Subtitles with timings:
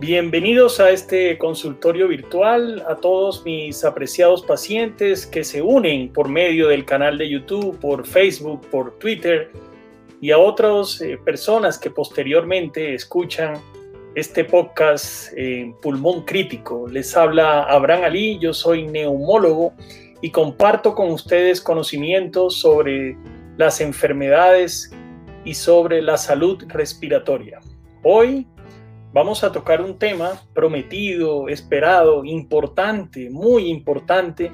[0.00, 6.68] Bienvenidos a este consultorio virtual, a todos mis apreciados pacientes que se unen por medio
[6.68, 9.50] del canal de YouTube, por Facebook, por Twitter
[10.18, 13.60] y a otras eh, personas que posteriormente escuchan
[14.14, 16.88] este podcast en Pulmón Crítico.
[16.88, 19.74] Les habla Abraham Ali, yo soy neumólogo
[20.22, 23.18] y comparto con ustedes conocimientos sobre
[23.58, 24.90] las enfermedades
[25.44, 27.60] y sobre la salud respiratoria.
[28.02, 28.46] Hoy
[29.12, 34.50] vamos a tocar un tema prometido, esperado, importante, muy importante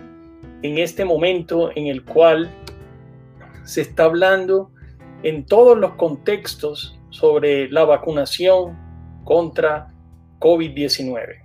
[0.62, 2.50] en este momento en el cual
[3.64, 4.70] se está hablando
[5.22, 8.76] en todos los contextos sobre la vacunación
[9.24, 9.88] contra
[10.38, 11.42] COVID-19.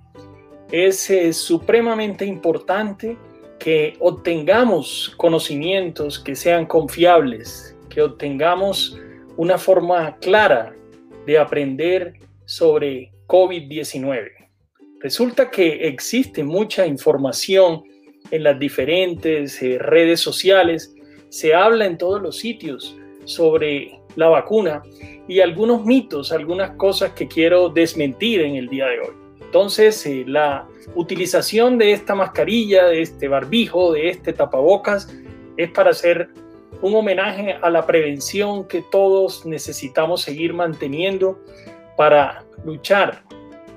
[0.72, 3.18] Es eh, supremamente importante
[3.60, 8.98] que obtengamos conocimientos que sean confiables, que obtengamos
[9.38, 10.74] una forma clara
[11.26, 14.30] de aprender sobre COVID-19.
[15.00, 17.84] Resulta que existe mucha información
[18.30, 20.94] en las diferentes eh, redes sociales,
[21.30, 24.84] se habla en todos los sitios sobre la vacuna
[25.28, 29.16] y algunos mitos, algunas cosas que quiero desmentir en el día de hoy.
[29.42, 35.14] Entonces, eh, la utilización de esta mascarilla, de este barbijo, de este tapabocas,
[35.58, 36.30] es para hacer
[36.82, 41.40] un homenaje a la prevención que todos necesitamos seguir manteniendo
[42.02, 43.24] para luchar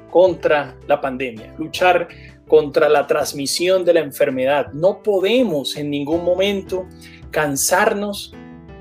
[0.08, 2.08] contra la pandemia, luchar
[2.48, 4.72] contra la transmisión de la enfermedad.
[4.72, 6.86] No podemos en ningún momento
[7.30, 8.32] cansarnos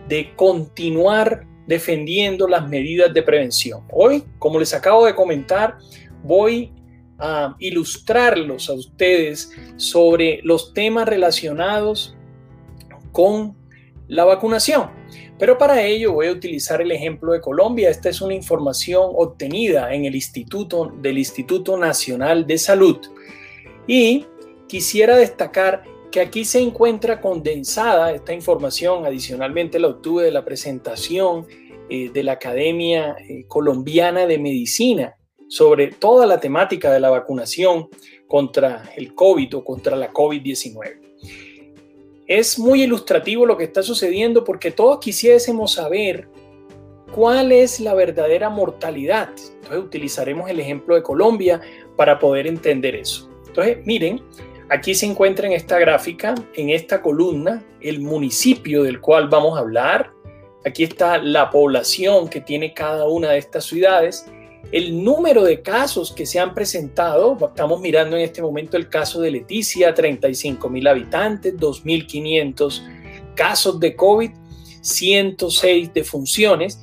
[0.07, 3.81] de continuar defendiendo las medidas de prevención.
[3.91, 5.75] Hoy, como les acabo de comentar,
[6.23, 6.71] voy
[7.19, 12.15] a ilustrarlos a ustedes sobre los temas relacionados
[13.11, 13.57] con
[14.07, 15.02] la vacunación.
[15.39, 17.89] Pero para ello voy a utilizar el ejemplo de Colombia.
[17.89, 22.97] Esta es una información obtenida en el Instituto del Instituto Nacional de Salud.
[23.87, 24.25] Y
[24.67, 31.47] quisiera destacar que aquí se encuentra condensada esta información, adicionalmente la obtuve de la presentación
[31.89, 35.15] eh, de la Academia eh, Colombiana de Medicina
[35.49, 37.89] sobre toda la temática de la vacunación
[38.27, 41.02] contra el COVID o contra la COVID-19.
[42.27, 46.27] Es muy ilustrativo lo que está sucediendo porque todos quisiésemos saber
[47.13, 49.29] cuál es la verdadera mortalidad.
[49.29, 51.61] Entonces utilizaremos el ejemplo de Colombia
[51.95, 53.29] para poder entender eso.
[53.47, 54.21] Entonces, miren,
[54.69, 59.61] Aquí se encuentra en esta gráfica, en esta columna, el municipio del cual vamos a
[59.61, 60.11] hablar.
[60.65, 64.25] Aquí está la población que tiene cada una de estas ciudades,
[64.71, 67.37] el número de casos que se han presentado.
[67.47, 72.81] Estamos mirando en este momento el caso de Leticia, 35 mil habitantes, 2.500
[73.35, 74.31] casos de COVID,
[74.81, 76.79] 106 defunciones.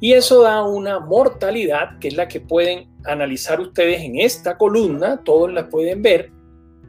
[0.00, 5.22] Y eso da una mortalidad, que es la que pueden analizar ustedes en esta columna,
[5.24, 6.32] todos la pueden ver,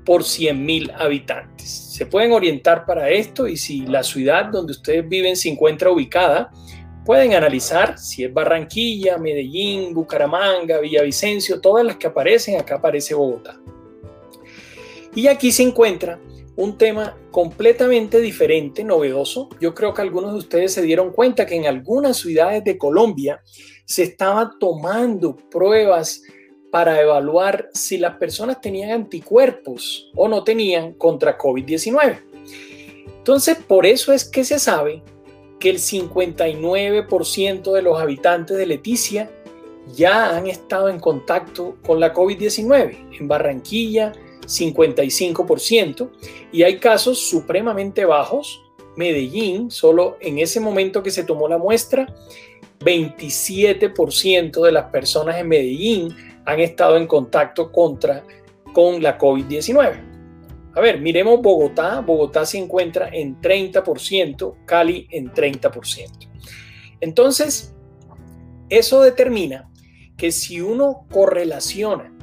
[0.05, 1.69] por 100.000 habitantes.
[1.69, 6.49] Se pueden orientar para esto y si la ciudad donde ustedes viven se encuentra ubicada,
[7.07, 13.57] pueden analizar si es Barranquilla, Medellín, Bucaramanga, Villavicencio, todas las que aparecen, acá aparece Bogotá.
[15.15, 16.19] Y aquí se encuentra
[16.57, 19.47] un tema completamente diferente, novedoso.
[19.61, 23.41] Yo creo que algunos de ustedes se dieron cuenta que en algunas ciudades de Colombia
[23.85, 26.21] se estaba tomando pruebas
[26.73, 32.19] para evaluar si las personas tenían anticuerpos o no tenían contra COVID-19.
[33.19, 35.01] Entonces, por eso es que se sabe
[35.59, 39.31] que el 59% de los habitantes de Leticia
[39.93, 43.19] ya han estado en contacto con la COVID-19.
[43.19, 46.09] En Barranquilla, 55%.
[46.51, 48.61] Y hay casos supremamente bajos.
[48.95, 52.13] Medellín, solo en ese momento que se tomó la muestra,
[52.79, 58.23] 27% de las personas en Medellín han estado en contacto contra,
[58.73, 60.16] con la COVID-19.
[60.77, 62.01] A ver, miremos Bogotá.
[62.01, 66.29] Bogotá se encuentra en 30%, Cali en 30%.
[67.01, 67.73] Entonces,
[68.69, 69.71] eso determina
[70.17, 72.13] que si uno correlaciona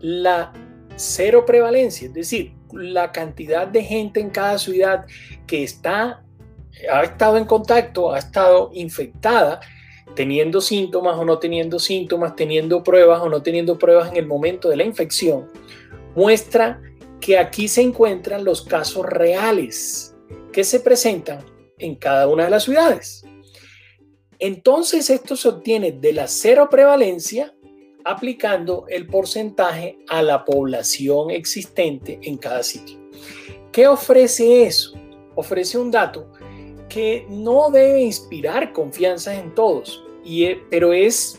[0.00, 0.52] la
[0.96, 5.06] cero prevalencia, es decir, la cantidad de gente en cada ciudad
[5.46, 6.24] que está,
[6.92, 9.60] ha estado en contacto, ha estado infectada,
[10.16, 14.68] teniendo síntomas o no teniendo síntomas, teniendo pruebas o no teniendo pruebas en el momento
[14.68, 15.48] de la infección,
[16.16, 16.82] muestra
[17.22, 20.14] que aquí se encuentran los casos reales
[20.52, 21.46] que se presentan
[21.78, 23.24] en cada una de las ciudades.
[24.40, 27.54] Entonces esto se obtiene de la cero prevalencia
[28.04, 32.98] aplicando el porcentaje a la población existente en cada sitio.
[33.70, 34.92] ¿Qué ofrece eso?
[35.36, 36.32] Ofrece un dato
[36.88, 41.38] que no debe inspirar confianza en todos, y, e, pero es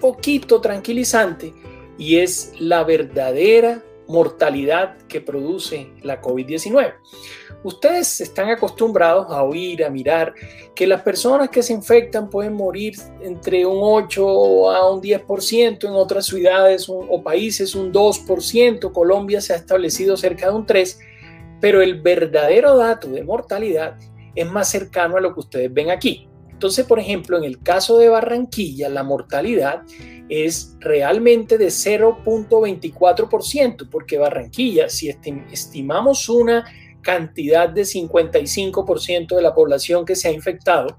[0.00, 1.54] poquito tranquilizante
[1.96, 6.94] y es la verdadera mortalidad que produce la COVID-19.
[7.62, 10.34] Ustedes están acostumbrados a oír, a mirar
[10.74, 15.94] que las personas que se infectan pueden morir entre un 8 a un 10%, en
[15.94, 20.98] otras ciudades o países un 2%, Colombia se ha establecido cerca de un 3%,
[21.60, 23.96] pero el verdadero dato de mortalidad
[24.34, 26.28] es más cercano a lo que ustedes ven aquí.
[26.54, 29.82] Entonces, por ejemplo, en el caso de Barranquilla, la mortalidad
[30.28, 35.14] es realmente de 0.24%, porque Barranquilla, si
[35.52, 36.64] estimamos una
[37.02, 40.96] cantidad de 55% de la población que se ha infectado,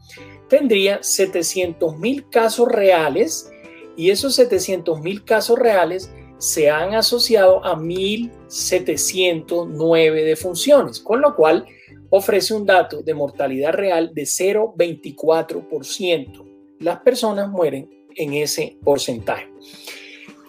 [0.50, 3.50] tendría 700 mil casos reales
[3.98, 11.66] y esos 700 mil casos reales se han asociado a 1.709 defunciones, con lo cual
[12.10, 16.46] ofrece un dato de mortalidad real de 0,24%.
[16.80, 19.50] Las personas mueren en ese porcentaje.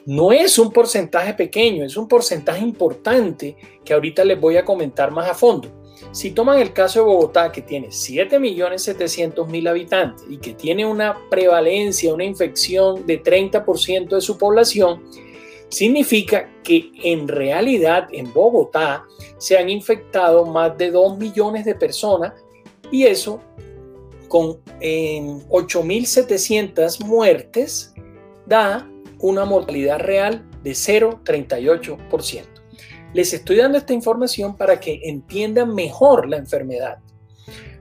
[0.07, 5.11] No es un porcentaje pequeño, es un porcentaje importante que ahorita les voy a comentar
[5.11, 5.83] más a fondo.
[6.13, 12.15] Si toman el caso de Bogotá, que tiene 7.700.000 habitantes y que tiene una prevalencia,
[12.15, 15.03] una infección de 30% de su población,
[15.69, 19.05] significa que en realidad en Bogotá
[19.39, 22.33] se han infectado más de 2 millones de personas
[22.91, 23.41] y eso
[24.29, 27.95] con 8.700 muertes
[28.47, 32.45] da una mortalidad real de 0,38%.
[33.15, 36.99] Les estoy dando esta información para que entiendan mejor la enfermedad.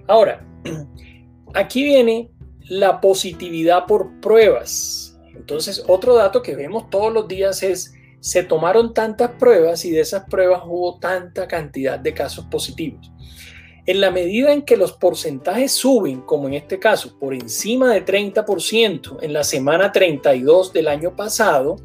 [0.08, 0.46] Ahora,
[1.54, 2.32] aquí viene
[2.70, 5.05] la positividad por pruebas.
[5.46, 10.00] Entonces, otro dato que vemos todos los días es, se tomaron tantas pruebas y de
[10.00, 13.12] esas pruebas hubo tanta cantidad de casos positivos.
[13.86, 18.04] En la medida en que los porcentajes suben, como en este caso, por encima de
[18.04, 21.76] 30% en la semana 32 del año pasado,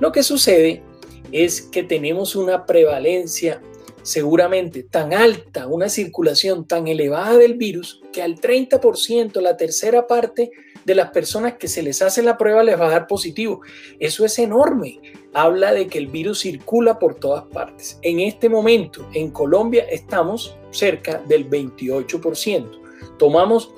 [0.00, 0.82] lo que sucede
[1.30, 3.62] es que tenemos una prevalencia
[4.02, 10.50] seguramente tan alta, una circulación tan elevada del virus, que al 30%, la tercera parte
[10.86, 13.60] de las personas que se les hace la prueba les va a dar positivo.
[13.98, 15.00] Eso es enorme.
[15.34, 17.98] Habla de que el virus circula por todas partes.
[18.02, 22.70] En este momento, en Colombia, estamos cerca del 28%.
[23.18, 23.74] Tomamos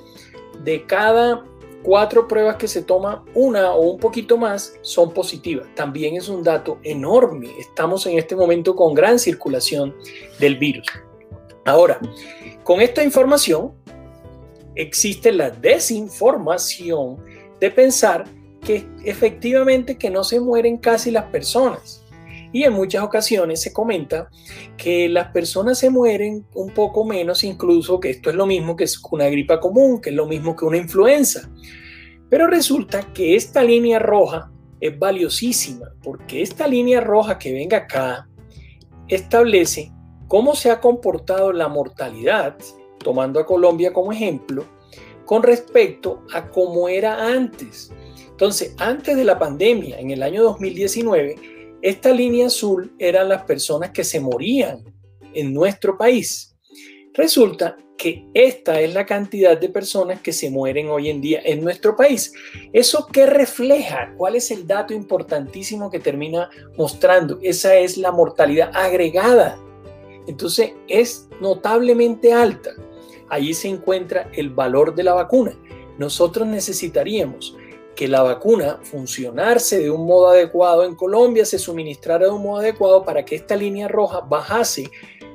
[0.63, 1.43] de cada
[1.81, 5.67] cuatro pruebas que se toma, una o un poquito más son positivas.
[5.75, 7.49] También es un dato enorme.
[7.57, 9.95] Estamos en este momento con gran circulación
[10.39, 10.85] del virus.
[11.65, 11.99] Ahora,
[12.63, 13.73] con esta información
[14.75, 17.17] existe la desinformación
[17.59, 18.25] de pensar
[18.61, 22.03] que efectivamente que no se mueren casi las personas.
[22.51, 24.29] Y en muchas ocasiones se comenta
[24.75, 28.85] que las personas se mueren un poco menos, incluso que esto es lo mismo que
[29.11, 31.49] una gripa común, que es lo mismo que una influenza.
[32.29, 34.51] Pero resulta que esta línea roja
[34.81, 38.27] es valiosísima, porque esta línea roja que venga acá
[39.07, 39.91] establece
[40.27, 42.55] cómo se ha comportado la mortalidad,
[42.99, 44.65] tomando a Colombia como ejemplo,
[45.25, 47.91] con respecto a cómo era antes.
[48.29, 51.35] Entonces, antes de la pandemia, en el año 2019,
[51.81, 54.83] esta línea azul eran las personas que se morían
[55.33, 56.55] en nuestro país.
[57.13, 61.61] Resulta que esta es la cantidad de personas que se mueren hoy en día en
[61.61, 62.31] nuestro país.
[62.71, 64.13] ¿Eso qué refleja?
[64.17, 67.39] ¿Cuál es el dato importantísimo que termina mostrando?
[67.43, 69.59] Esa es la mortalidad agregada.
[70.27, 72.71] Entonces es notablemente alta.
[73.29, 75.53] Allí se encuentra el valor de la vacuna.
[75.97, 77.55] Nosotros necesitaríamos
[77.95, 82.59] que la vacuna funcionarse de un modo adecuado en Colombia, se suministrara de un modo
[82.59, 84.89] adecuado para que esta línea roja bajase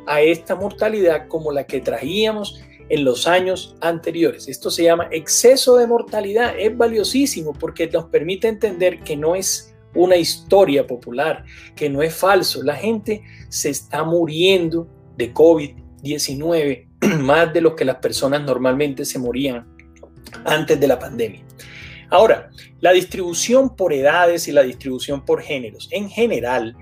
[0.07, 4.49] a esta mortalidad como la que traíamos en los años anteriores.
[4.49, 6.55] Esto se llama exceso de mortalidad.
[6.59, 11.45] Es valiosísimo porque nos permite entender que no es una historia popular,
[11.77, 12.63] que no es falso.
[12.63, 16.89] La gente se está muriendo de COVID-19
[17.21, 19.67] más de lo que las personas normalmente se morían
[20.45, 21.45] antes de la pandemia.
[22.11, 25.89] Ahora, la distribución por edades y la distribución por géneros.
[25.91, 26.77] En general,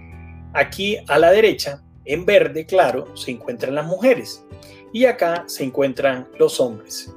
[0.52, 4.44] aquí a la derecha, en verde claro, se encuentran las mujeres
[4.92, 7.12] y acá se encuentran los hombres.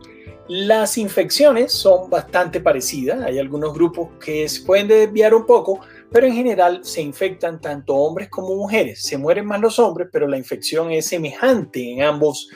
[0.47, 5.79] Las infecciones son bastante parecidas, hay algunos grupos que se pueden desviar un poco,
[6.11, 9.01] pero en general se infectan tanto hombres como mujeres.
[9.01, 12.47] Se mueren más los hombres, pero la infección es semejante en ambos,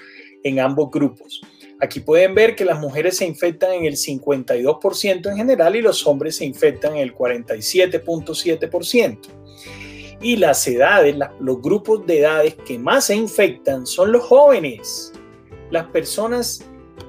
[0.44, 1.42] en ambos grupos.
[1.82, 6.06] Aquí pueden ver que las mujeres se infectan en el 52% en general y los
[6.06, 9.18] hombres se infectan en el 47.7%.
[10.22, 15.14] Y las edades, los grupos de edades que más se infectan son los jóvenes,
[15.72, 16.66] las personas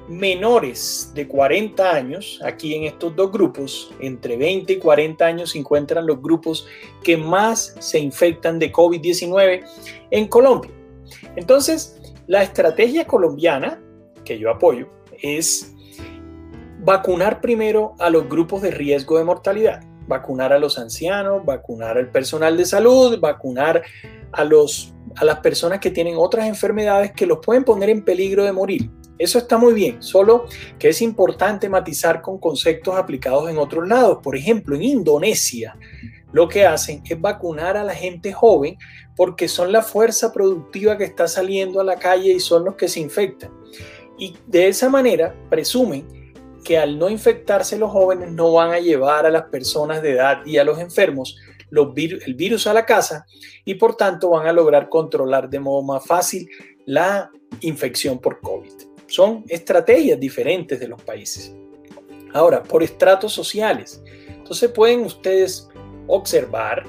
[0.07, 5.59] menores de 40 años, aquí en estos dos grupos, entre 20 y 40 años se
[5.59, 6.67] encuentran los grupos
[7.03, 9.63] que más se infectan de COVID-19
[10.11, 10.71] en Colombia.
[11.35, 13.77] Entonces, la estrategia colombiana,
[14.23, 14.87] que yo apoyo,
[15.21, 15.75] es
[16.79, 22.09] vacunar primero a los grupos de riesgo de mortalidad, vacunar a los ancianos, vacunar al
[22.09, 23.83] personal de salud, vacunar
[24.31, 28.45] a, los, a las personas que tienen otras enfermedades que los pueden poner en peligro
[28.45, 28.89] de morir.
[29.17, 30.45] Eso está muy bien, solo
[30.79, 34.19] que es importante matizar con conceptos aplicados en otros lados.
[34.23, 35.77] Por ejemplo, en Indonesia,
[36.33, 38.77] lo que hacen es vacunar a la gente joven
[39.15, 42.87] porque son la fuerza productiva que está saliendo a la calle y son los que
[42.87, 43.51] se infectan.
[44.17, 46.07] Y de esa manera presumen
[46.63, 50.45] que al no infectarse los jóvenes no van a llevar a las personas de edad
[50.45, 51.37] y a los enfermos
[51.71, 53.25] el virus a la casa
[53.63, 56.49] y por tanto van a lograr controlar de modo más fácil
[56.85, 58.73] la infección por COVID.
[59.07, 61.53] Son estrategias diferentes de los países.
[62.33, 64.01] Ahora, por estratos sociales.
[64.29, 65.69] Entonces pueden ustedes
[66.11, 66.83] observar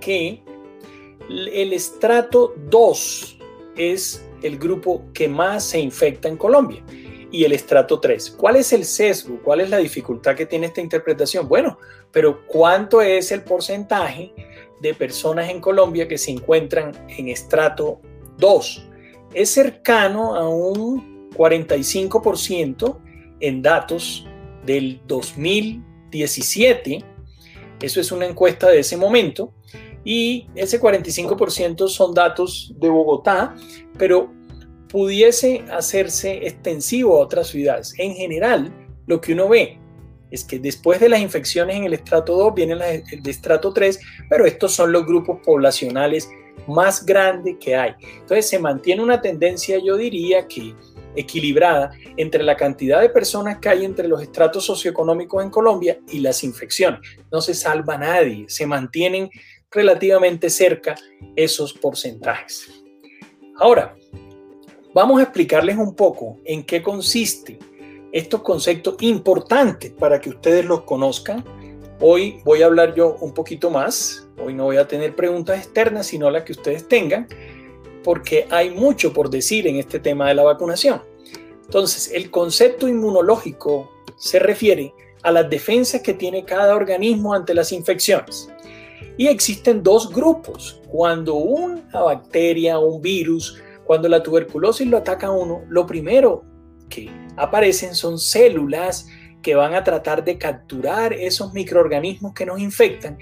[0.00, 0.42] que
[1.28, 3.38] el estrato 2
[3.76, 6.84] es el grupo que más se infecta en Colombia
[7.30, 8.36] y el estrato 3.
[8.38, 9.40] ¿Cuál es el sesgo?
[9.42, 11.48] ¿Cuál es la dificultad que tiene esta interpretación?
[11.48, 11.78] Bueno,
[12.12, 14.32] pero ¿cuánto es el porcentaje
[14.80, 18.00] de personas en Colombia que se encuentran en estrato
[18.38, 18.88] 2?
[19.32, 22.98] Es cercano a un 45%
[23.40, 24.26] en datos
[24.64, 27.04] del 2017.
[27.80, 29.52] Eso es una encuesta de ese momento.
[30.04, 33.54] Y ese 45% son datos de Bogotá,
[33.96, 34.30] pero
[34.88, 37.94] pudiese hacerse extensivo a otras ciudades.
[37.98, 38.72] En general,
[39.06, 39.78] lo que uno ve
[40.30, 43.98] es que después de las infecciones en el estrato 2 vienen las de estrato 3,
[44.28, 46.28] pero estos son los grupos poblacionales
[46.66, 47.92] más grandes que hay.
[48.20, 50.74] Entonces se mantiene una tendencia, yo diría que
[51.16, 56.20] equilibrada entre la cantidad de personas que hay entre los estratos socioeconómicos en Colombia y
[56.20, 57.00] las infecciones.
[57.30, 59.30] No se salva nadie, se mantienen
[59.70, 60.94] relativamente cerca
[61.36, 62.70] esos porcentajes.
[63.58, 63.94] Ahora,
[64.94, 67.58] Vamos a explicarles un poco en qué consiste
[68.12, 71.44] estos conceptos importantes para que ustedes los conozcan.
[71.98, 74.28] Hoy voy a hablar yo un poquito más.
[74.38, 77.26] Hoy no voy a tener preguntas externas, sino las que ustedes tengan,
[78.04, 81.02] porque hay mucho por decir en este tema de la vacunación.
[81.64, 84.92] Entonces, el concepto inmunológico se refiere
[85.22, 88.48] a las defensas que tiene cada organismo ante las infecciones.
[89.16, 90.80] Y existen dos grupos.
[90.88, 96.44] Cuando una bacteria, un virus cuando la tuberculosis lo ataca a uno, lo primero
[96.88, 99.06] que aparecen son células
[99.42, 103.18] que van a tratar de capturar esos microorganismos que nos infectan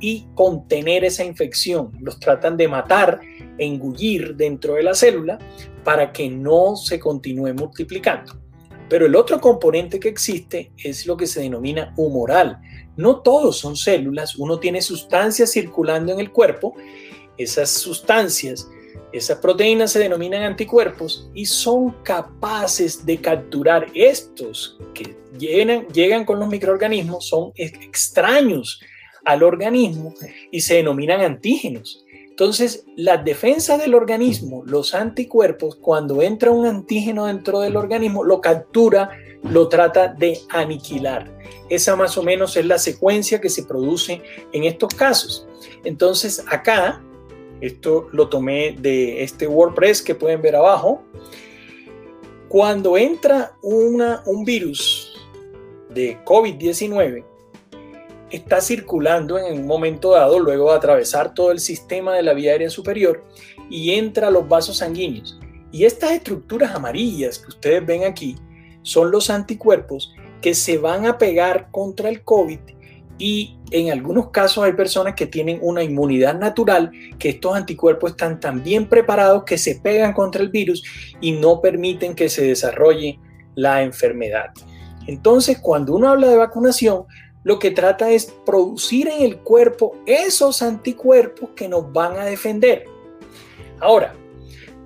[0.00, 1.92] y contener esa infección.
[2.00, 3.20] Los tratan de matar,
[3.58, 5.38] engullir dentro de la célula
[5.84, 8.40] para que no se continúe multiplicando.
[8.88, 12.60] Pero el otro componente que existe es lo que se denomina humoral.
[12.96, 16.74] No todos son células, uno tiene sustancias circulando en el cuerpo,
[17.38, 18.68] esas sustancias
[19.12, 26.48] esas proteínas se denominan anticuerpos y son capaces de capturar estos que llegan, con los
[26.48, 28.80] microorganismos, son extraños
[29.24, 30.14] al organismo
[30.50, 32.04] y se denominan antígenos.
[32.32, 38.40] Entonces, las defensas del organismo, los anticuerpos, cuando entra un antígeno dentro del organismo, lo
[38.40, 39.10] captura,
[39.42, 41.30] lo trata de aniquilar.
[41.68, 44.22] Esa más o menos es la secuencia que se produce
[44.54, 45.46] en estos casos.
[45.84, 47.02] Entonces, acá
[47.60, 51.02] esto lo tomé de este WordPress que pueden ver abajo.
[52.48, 55.18] Cuando entra una, un virus
[55.90, 57.26] de COVID-19,
[58.32, 62.52] está circulando en un momento dado, luego de atravesar todo el sistema de la vía
[62.52, 63.24] aérea superior
[63.70, 65.38] y entra a los vasos sanguíneos.
[65.70, 68.36] Y estas estructuras amarillas que ustedes ven aquí
[68.82, 72.58] son los anticuerpos que se van a pegar contra el COVID
[73.18, 78.40] y en algunos casos hay personas que tienen una inmunidad natural, que estos anticuerpos están
[78.40, 80.82] tan bien preparados que se pegan contra el virus
[81.20, 83.20] y no permiten que se desarrolle
[83.54, 84.50] la enfermedad.
[85.06, 87.04] Entonces, cuando uno habla de vacunación,
[87.44, 92.84] lo que trata es producir en el cuerpo esos anticuerpos que nos van a defender.
[93.80, 94.14] Ahora,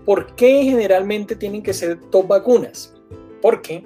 [0.05, 2.95] ¿por qué generalmente tienen que ser dos vacunas?
[3.43, 3.85] Porque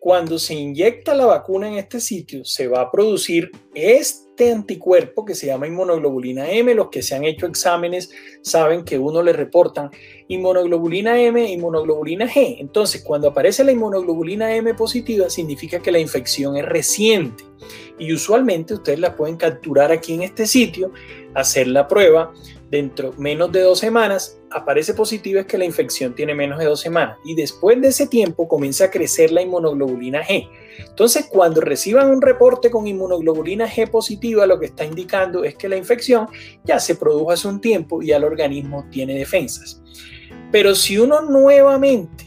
[0.00, 5.34] cuando se inyecta la vacuna en este sitio, se va a producir este anticuerpo que
[5.34, 6.74] se llama inmunoglobulina M.
[6.74, 8.10] Los que se han hecho exámenes
[8.42, 9.90] saben que uno le reportan
[10.28, 12.56] inmunoglobulina M inmunoglobulina G.
[12.58, 17.44] Entonces, cuando aparece la inmunoglobulina M positiva, significa que la infección es reciente.
[17.98, 20.92] Y usualmente ustedes la pueden capturar aquí en este sitio,
[21.34, 22.32] hacer la prueba
[22.70, 26.80] dentro menos de dos semanas aparece positivo es que la infección tiene menos de dos
[26.80, 30.48] semanas y después de ese tiempo comienza a crecer la inmunoglobulina G.
[30.78, 35.68] Entonces, cuando reciban un reporte con inmunoglobulina G positiva, lo que está indicando es que
[35.68, 36.28] la infección
[36.64, 39.82] ya se produjo hace un tiempo y ya el organismo tiene defensas.
[40.50, 42.24] Pero si uno nuevamente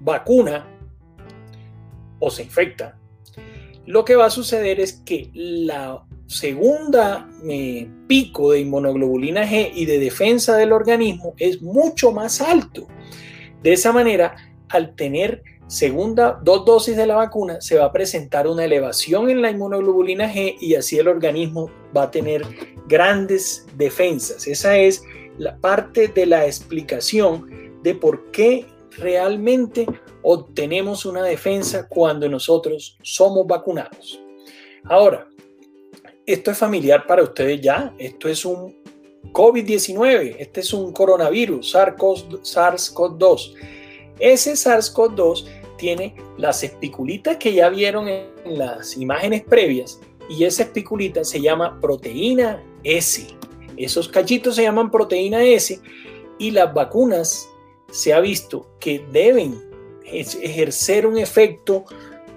[0.00, 0.66] vacuna
[2.18, 2.98] o se infecta,
[3.86, 9.84] lo que va a suceder es que la segunda eh, pico de inmunoglobulina G y
[9.84, 12.88] de defensa del organismo es mucho más alto.
[13.62, 14.36] De esa manera,
[14.68, 19.42] al tener segunda dos dosis de la vacuna, se va a presentar una elevación en
[19.42, 22.42] la inmunoglobulina G y así el organismo va a tener
[22.86, 24.46] grandes defensas.
[24.46, 25.02] Esa es
[25.38, 28.66] la parte de la explicación de por qué
[28.98, 29.86] realmente
[30.22, 34.20] obtenemos una defensa cuando nosotros somos vacunados.
[34.84, 35.28] Ahora,
[36.24, 37.94] esto es familiar para ustedes ya.
[37.98, 38.74] Esto es un
[39.32, 40.36] COVID-19.
[40.38, 43.54] Este es un coronavirus, SARS-CoV-2.
[44.18, 45.44] Ese SARS-CoV-2
[45.76, 51.78] tiene las espiculitas que ya vieron en las imágenes previas y esa espiculita se llama
[51.80, 53.26] proteína S.
[53.76, 55.78] Esos cachitos se llaman proteína S
[56.38, 57.48] y las vacunas
[57.90, 59.62] se ha visto que deben
[60.04, 61.84] ejercer un efecto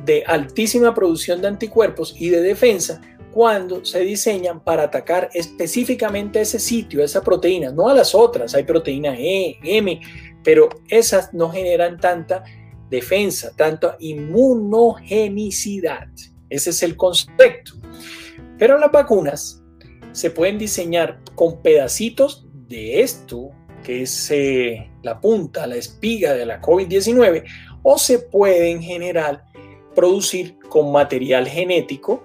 [0.05, 6.59] de altísima producción de anticuerpos y de defensa cuando se diseñan para atacar específicamente ese
[6.59, 8.55] sitio, esa proteína, no a las otras.
[8.55, 9.99] Hay proteína E, M,
[10.43, 12.43] pero esas no generan tanta
[12.89, 16.07] defensa, tanta inmunogenicidad.
[16.49, 17.73] Ese es el concepto.
[18.57, 19.63] Pero las vacunas
[20.11, 23.51] se pueden diseñar con pedacitos de esto,
[23.83, 27.43] que es eh, la punta, la espiga de la COVID-19,
[27.83, 29.45] o se pueden generar,
[29.95, 32.23] producir con material genético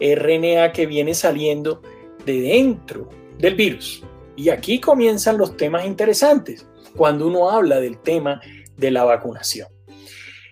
[0.00, 1.82] RNA que viene saliendo
[2.24, 3.08] de dentro
[3.38, 4.02] del virus.
[4.36, 8.40] Y aquí comienzan los temas interesantes cuando uno habla del tema
[8.76, 9.68] de la vacunación.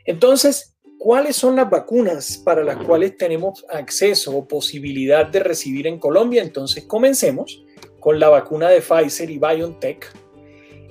[0.04, 5.98] Entonces, ¿cuáles son las vacunas para las cuales tenemos acceso o posibilidad de recibir en
[5.98, 6.42] Colombia?
[6.42, 7.64] Entonces, comencemos
[8.00, 10.12] con la vacuna de Pfizer y BioNTech.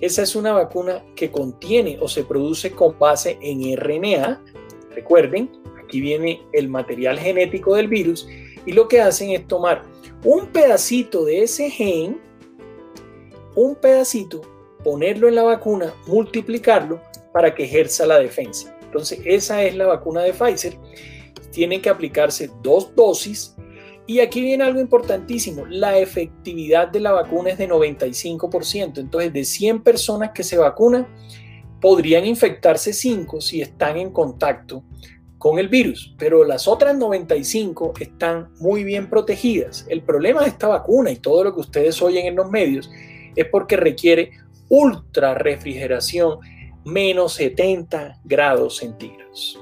[0.02, 4.44] Esa es una vacuna que contiene o se produce con base en RNA.
[4.96, 5.50] Recuerden,
[5.84, 8.28] aquí viene el material genético del virus
[8.66, 9.84] y lo que hacen es tomar
[10.24, 12.20] un pedacito de ese gen,
[13.56, 14.42] un pedacito,
[14.84, 18.76] ponerlo en la vacuna, multiplicarlo para que ejerza la defensa.
[18.84, 20.78] Entonces, esa es la vacuna de Pfizer.
[21.52, 23.56] Tiene que aplicarse dos dosis.
[24.06, 28.98] Y aquí viene algo importantísimo, la efectividad de la vacuna es de 95%.
[28.98, 31.08] Entonces, de 100 personas que se vacunan,
[31.80, 34.84] podrían infectarse 5 si están en contacto
[35.38, 39.86] con el virus, pero las otras 95 están muy bien protegidas.
[39.90, 42.90] El problema de esta vacuna y todo lo que ustedes oyen en los medios
[43.36, 44.32] es porque requiere
[44.74, 46.40] ultra refrigeración
[46.84, 49.60] menos 70 grados centígrados.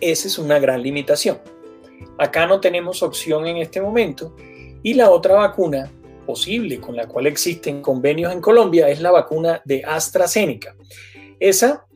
[0.00, 1.38] Esa es una gran limitación.
[2.18, 4.34] Acá no tenemos opción en este momento
[4.82, 5.92] y la otra vacuna
[6.26, 10.74] posible con la cual existen convenios en Colombia es la vacuna de AstraZeneca.
[11.38, 11.86] Esa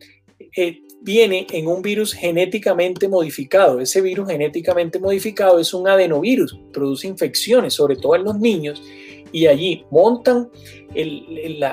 [0.57, 3.81] eh, viene en un virus genéticamente modificado.
[3.81, 8.81] Ese virus genéticamente modificado es un adenovirus, produce infecciones, sobre todo en los niños,
[9.33, 10.49] y allí montan
[10.95, 11.65] el, el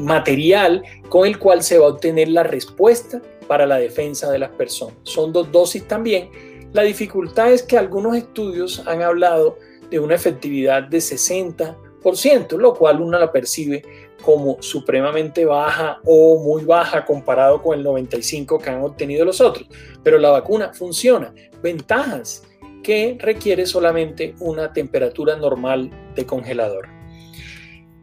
[0.00, 4.50] material con el cual se va a obtener la respuesta para la defensa de las
[4.50, 4.96] personas.
[5.04, 6.30] Son dos dosis también.
[6.72, 9.58] La dificultad es que algunos estudios han hablado
[9.90, 13.82] de una efectividad de 60%, lo cual uno la percibe
[14.22, 19.66] como supremamente baja o muy baja comparado con el 95 que han obtenido los otros.
[20.02, 21.32] Pero la vacuna funciona.
[21.62, 22.42] Ventajas
[22.82, 26.97] que requiere solamente una temperatura normal de congelador.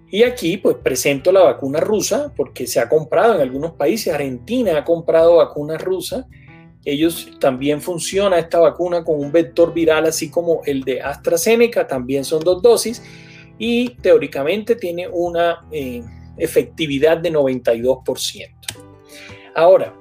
[0.09, 4.13] Y aquí pues presento la vacuna rusa porque se ha comprado en algunos países.
[4.13, 6.27] Argentina ha comprado vacuna rusa.
[6.83, 11.87] Ellos también funciona esta vacuna con un vector viral así como el de AstraZeneca.
[11.87, 13.01] También son dos dosis
[13.57, 16.03] y teóricamente tiene una eh,
[16.37, 18.51] efectividad de 92%.
[19.55, 19.93] Ahora,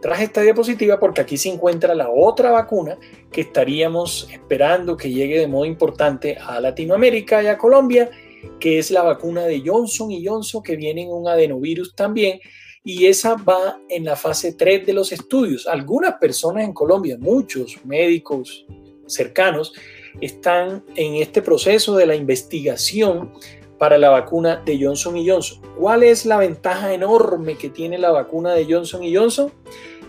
[0.00, 2.96] traje esta diapositiva porque aquí se encuentra la otra vacuna
[3.32, 8.10] que estaríamos esperando que llegue de modo importante a Latinoamérica y a Colombia,
[8.58, 12.40] que es la vacuna de Johnson y Johnson que viene en un adenovirus también
[12.82, 15.66] y esa va en la fase 3 de los estudios.
[15.66, 18.64] Algunas personas en Colombia, muchos médicos
[19.06, 19.72] cercanos,
[20.20, 23.32] están en este proceso de la investigación
[23.78, 25.60] para la vacuna de Johnson Johnson.
[25.78, 29.52] ¿Cuál es la ventaja enorme que tiene la vacuna de Johnson Johnson?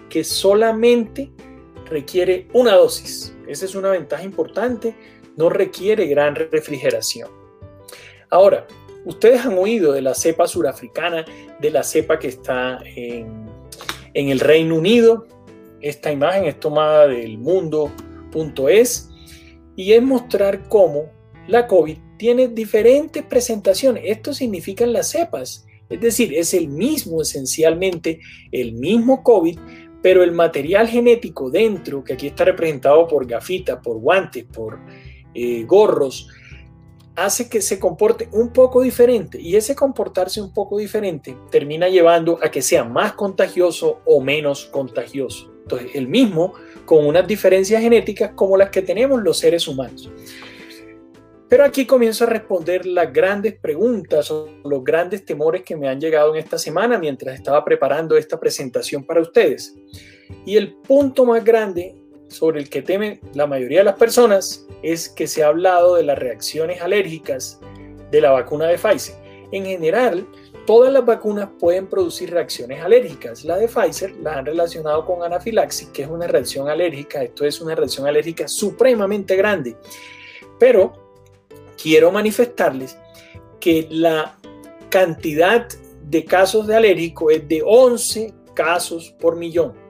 [0.10, 1.32] Que solamente
[1.86, 3.36] requiere una dosis.
[3.48, 4.96] Esa es una ventaja importante.
[5.36, 7.41] No requiere gran refrigeración.
[8.32, 8.65] Ahora,
[9.04, 11.26] Ustedes han oído de la cepa surafricana,
[11.60, 13.50] de la cepa que está en,
[14.13, 15.26] el Reino Unido.
[15.82, 19.10] Esta imagen es tomada del mundo.es
[19.76, 21.10] y es mostrar cómo
[21.48, 24.04] la COVID tiene diferentes presentaciones.
[24.06, 25.65] Esto significan las cepas.
[25.89, 28.20] Es decir, es el mismo, esencialmente,
[28.52, 29.58] el mismo COVID,
[30.04, 34.80] pero el material genético dentro, que aquí está representado por gafitas, por guantes, por
[35.34, 36.28] eh, gorros,
[37.26, 42.40] hace que se comporte un poco diferente y ese comportarse un poco diferente termina llevando
[42.42, 45.52] a que sea más contagioso o menos contagioso.
[45.64, 46.54] Entonces, el mismo
[46.86, 50.12] con unas diferencias genéticas como las que tenemos los seres humanos.
[51.48, 56.00] Pero aquí comienzo a responder las grandes preguntas o los grandes temores que me han
[56.00, 59.76] llegado en esta semana mientras estaba preparando esta presentación para ustedes.
[60.46, 62.01] Y el punto más grande
[62.32, 66.04] sobre el que temen la mayoría de las personas es que se ha hablado de
[66.04, 67.60] las reacciones alérgicas
[68.10, 69.15] de la vacuna de Pfizer.
[69.52, 70.26] En general,
[70.65, 73.44] todas las vacunas pueden producir reacciones alérgicas.
[73.44, 77.22] La de Pfizer la han relacionado con anafilaxis, que es una reacción alérgica.
[77.22, 79.76] Esto es una reacción alérgica supremamente grande.
[80.58, 80.94] Pero
[81.82, 82.98] quiero manifestarles
[83.60, 84.38] que la
[84.89, 85.67] cantidad
[86.04, 89.81] de casos de alérgico es de 11 casos por millón.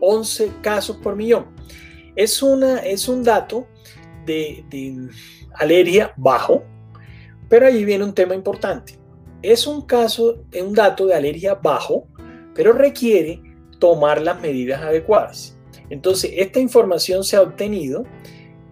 [0.00, 1.46] 11 casos por millón.
[2.14, 3.66] Es, una, es un dato
[4.24, 5.08] de, de
[5.54, 6.62] alergia bajo,
[7.48, 8.98] pero allí viene un tema importante.
[9.42, 12.08] Es un caso, un dato de alergia bajo,
[12.54, 13.40] pero requiere
[13.78, 15.56] tomar las medidas adecuadas.
[15.90, 18.04] Entonces, esta información se ha obtenido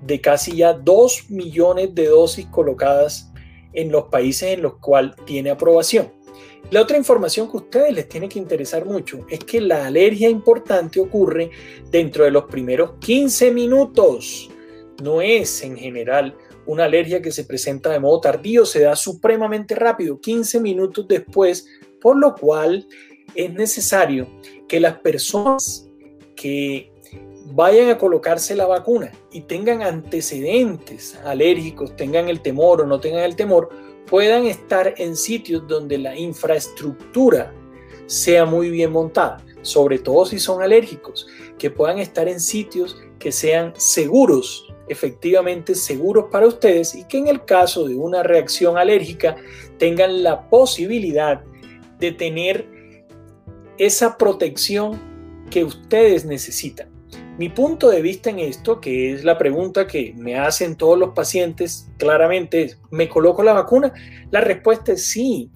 [0.02, 3.32] de casi ya 2 millones de dosis colocadas
[3.72, 6.12] en los países en los cuales tiene aprobación.
[6.70, 10.28] La otra información que a ustedes les tiene que interesar mucho es que la alergia
[10.28, 11.50] importante ocurre
[11.90, 14.50] dentro de los primeros 15 minutos.
[15.02, 19.74] No es en general una alergia que se presenta de modo tardío, se da supremamente
[19.74, 21.68] rápido, 15 minutos después,
[22.00, 22.86] por lo cual
[23.34, 24.26] es necesario
[24.66, 25.88] que las personas
[26.34, 26.90] que
[27.46, 33.24] vayan a colocarse la vacuna y tengan antecedentes alérgicos, tengan el temor o no tengan
[33.24, 33.68] el temor,
[34.06, 37.52] puedan estar en sitios donde la infraestructura
[38.06, 41.26] sea muy bien montada, sobre todo si son alérgicos,
[41.58, 47.28] que puedan estar en sitios que sean seguros, efectivamente seguros para ustedes y que en
[47.28, 49.36] el caso de una reacción alérgica
[49.78, 51.42] tengan la posibilidad
[51.98, 52.68] de tener
[53.78, 55.00] esa protección
[55.50, 56.93] que ustedes necesitan.
[57.36, 61.10] Mi punto de vista en esto, que es la pregunta que me hacen todos los
[61.10, 63.92] pacientes, claramente es, ¿me coloco la vacuna?
[64.30, 65.50] La respuesta es sí,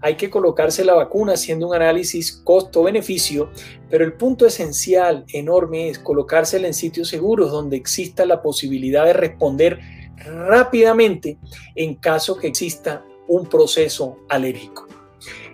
[0.00, 3.50] hay que colocarse la vacuna haciendo un análisis costo-beneficio,
[3.90, 9.14] pero el punto esencial, enorme, es colocársela en sitios seguros donde exista la posibilidad de
[9.14, 9.80] responder
[10.26, 11.38] rápidamente
[11.74, 14.86] en caso que exista un proceso alérgico.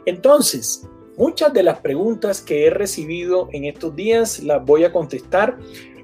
[0.04, 0.86] Entonces,
[1.20, 5.58] Muchas de las preguntas que he recibido en estos días las voy a contestar.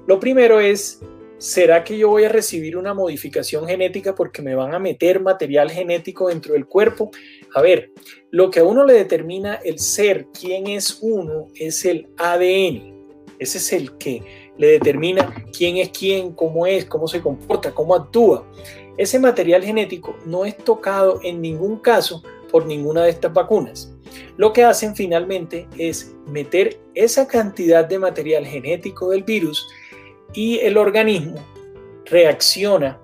[0.05, 1.01] Lo primero es,
[1.39, 5.71] ¿será que yo voy a recibir una modificación genética porque me van a meter material
[5.71, 7.09] genético dentro del cuerpo?
[7.55, 7.89] A ver,
[8.29, 12.93] lo que a uno le determina el ser, quién es uno, es el ADN.
[13.39, 14.21] Ese es el que
[14.55, 18.47] le determina quién es quién, cómo es, cómo se comporta, cómo actúa.
[18.99, 23.96] Ese material genético no es tocado en ningún caso por ninguna de estas vacunas.
[24.37, 29.67] Lo que hacen finalmente es meter esa cantidad de material genético del virus
[30.33, 31.35] y el organismo
[32.05, 32.99] reacciona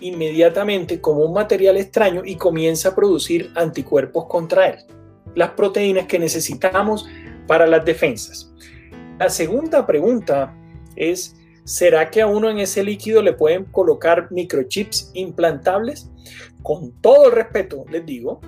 [0.00, 4.78] inmediatamente como un material extraño y comienza a producir anticuerpos contra él,
[5.34, 7.06] las proteínas que necesitamos
[7.46, 8.52] para las defensas.
[9.18, 10.54] La segunda pregunta
[10.96, 16.10] es, ¿será que a uno en ese líquido le pueden colocar microchips implantables?
[16.62, 18.40] Con todo el respeto, les digo,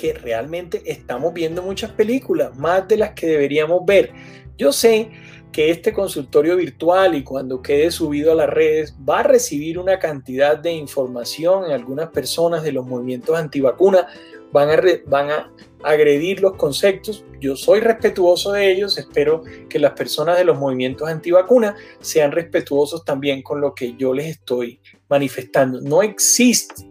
[0.00, 4.10] que realmente estamos viendo muchas películas, más de las que deberíamos ver.
[4.56, 5.10] Yo sé
[5.52, 9.98] que este consultorio virtual y cuando quede subido a las redes va a recibir una
[9.98, 14.06] cantidad de información en algunas personas de los movimientos antivacunas
[14.52, 17.22] van a, van a agredir los conceptos.
[17.38, 23.04] Yo soy respetuoso de ellos, espero que las personas de los movimientos antivacunas sean respetuosos
[23.04, 25.78] también con lo que yo les estoy manifestando.
[25.82, 26.89] No existe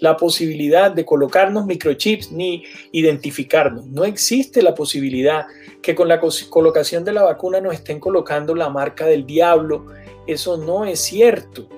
[0.00, 3.86] la posibilidad de colocarnos microchips ni identificarnos.
[3.86, 5.46] No existe la posibilidad
[5.82, 9.86] que con la colocación de la vacuna nos estén colocando la marca del diablo.
[10.26, 11.68] Eso no es cierto.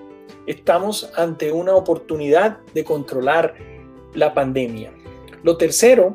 [0.47, 3.55] Estamos ante una oportunidad de controlar
[4.15, 4.93] la pandemia.
[5.43, 6.15] Lo tercero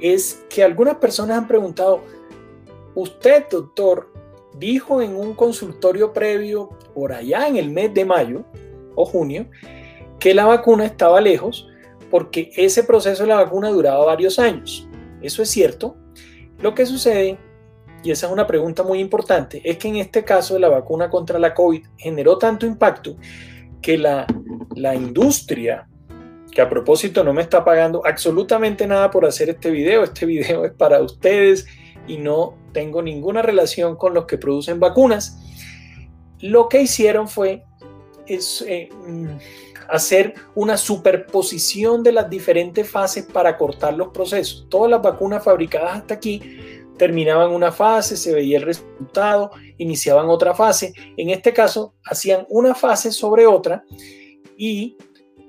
[0.00, 2.02] es que algunas personas han preguntado,
[2.94, 4.10] usted, doctor,
[4.58, 8.44] dijo en un consultorio previo por allá en el mes de mayo
[8.94, 9.46] o junio
[10.26, 11.68] que la vacuna estaba lejos
[12.10, 14.88] porque ese proceso de la vacuna duraba varios años.
[15.22, 15.96] Eso es cierto.
[16.58, 17.38] Lo que sucede,
[18.02, 21.38] y esa es una pregunta muy importante, es que en este caso la vacuna contra
[21.38, 23.16] la COVID generó tanto impacto
[23.80, 24.26] que la,
[24.74, 25.86] la industria,
[26.50, 30.64] que a propósito no me está pagando absolutamente nada por hacer este video, este video
[30.64, 31.68] es para ustedes
[32.08, 35.40] y no tengo ninguna relación con los que producen vacunas,
[36.40, 37.62] lo que hicieron fue
[38.26, 39.36] es, eh, mm,
[39.88, 44.66] hacer una superposición de las diferentes fases para cortar los procesos.
[44.68, 46.40] Todas las vacunas fabricadas hasta aquí
[46.96, 50.92] terminaban una fase, se veía el resultado, iniciaban otra fase.
[51.16, 53.84] En este caso, hacían una fase sobre otra
[54.56, 54.96] y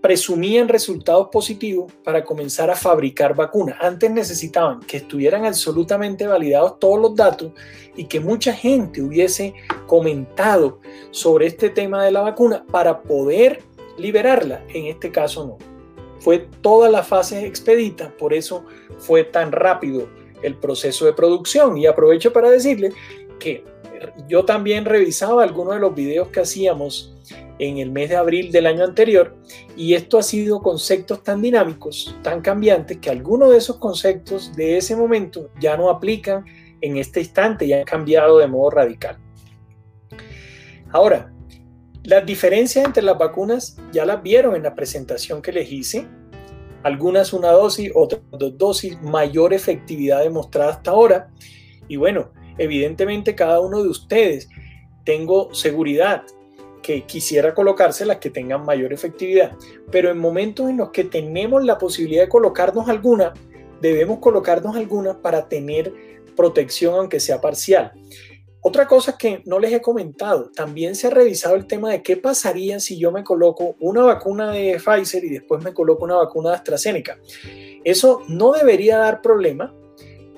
[0.01, 3.77] presumían resultados positivos para comenzar a fabricar vacunas.
[3.81, 7.51] Antes necesitaban que estuvieran absolutamente validados todos los datos
[7.95, 9.53] y que mucha gente hubiese
[9.87, 10.79] comentado
[11.11, 13.63] sobre este tema de la vacuna para poder
[13.97, 14.63] liberarla.
[14.73, 15.57] En este caso no.
[16.19, 18.65] Fue toda la fase expedita, por eso
[18.97, 20.09] fue tan rápido
[20.41, 21.77] el proceso de producción.
[21.77, 22.91] Y aprovecho para decirle
[23.39, 23.63] que
[24.27, 27.15] yo también revisaba algunos de los videos que hacíamos
[27.59, 29.35] en el mes de abril del año anterior
[29.75, 34.77] y esto ha sido conceptos tan dinámicos, tan cambiantes, que algunos de esos conceptos de
[34.77, 36.45] ese momento ya no aplican
[36.81, 39.17] en este instante, ya han cambiado de modo radical.
[40.91, 41.33] Ahora,
[42.07, 46.07] las diferencias entre las vacunas ya las vieron en la presentación que les hice.
[46.83, 51.29] Algunas una dosis, otras dos dosis, mayor efectividad demostrada hasta ahora.
[51.89, 54.47] Y bueno, evidentemente cada uno de ustedes
[55.03, 56.23] tengo seguridad
[56.81, 59.57] que quisiera colocarse las que tengan mayor efectividad.
[59.91, 63.33] Pero en momentos en los que tenemos la posibilidad de colocarnos alguna,
[63.81, 65.93] debemos colocarnos alguna para tener
[66.37, 67.91] protección aunque sea parcial.
[68.67, 72.17] Otra cosa que no les he comentado, también se ha revisado el tema de qué
[72.17, 76.49] pasaría si yo me coloco una vacuna de Pfizer y después me coloco una vacuna
[76.49, 77.17] de AstraZeneca.
[77.85, 79.73] Eso no debería dar problema.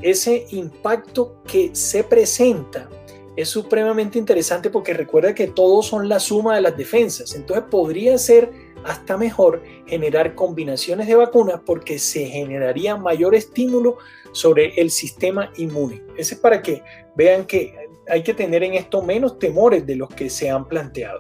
[0.04, 2.88] Ese impacto que se presenta
[3.36, 7.34] es supremamente interesante porque recuerda que todos son la suma de las defensas.
[7.34, 8.52] Entonces podría ser
[8.84, 13.98] hasta mejor generar combinaciones de vacunas porque se generaría mayor estímulo
[14.34, 16.04] sobre el sistema inmune.
[16.16, 16.84] Ese es para que
[17.16, 21.20] vean que hay que tener en esto menos temores de los que se han planteado.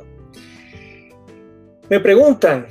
[1.89, 2.67] Me preguntan,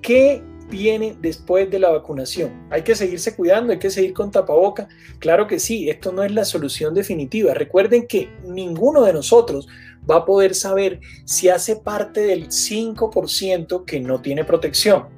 [0.00, 2.68] ¿qué viene después de la vacunación?
[2.70, 3.72] ¿Hay que seguirse cuidando?
[3.72, 4.88] ¿Hay que seguir con tapaboca?
[5.18, 7.54] Claro que sí, esto no es la solución definitiva.
[7.54, 9.68] Recuerden que ninguno de nosotros
[10.08, 15.17] va a poder saber si hace parte del 5% que no tiene protección.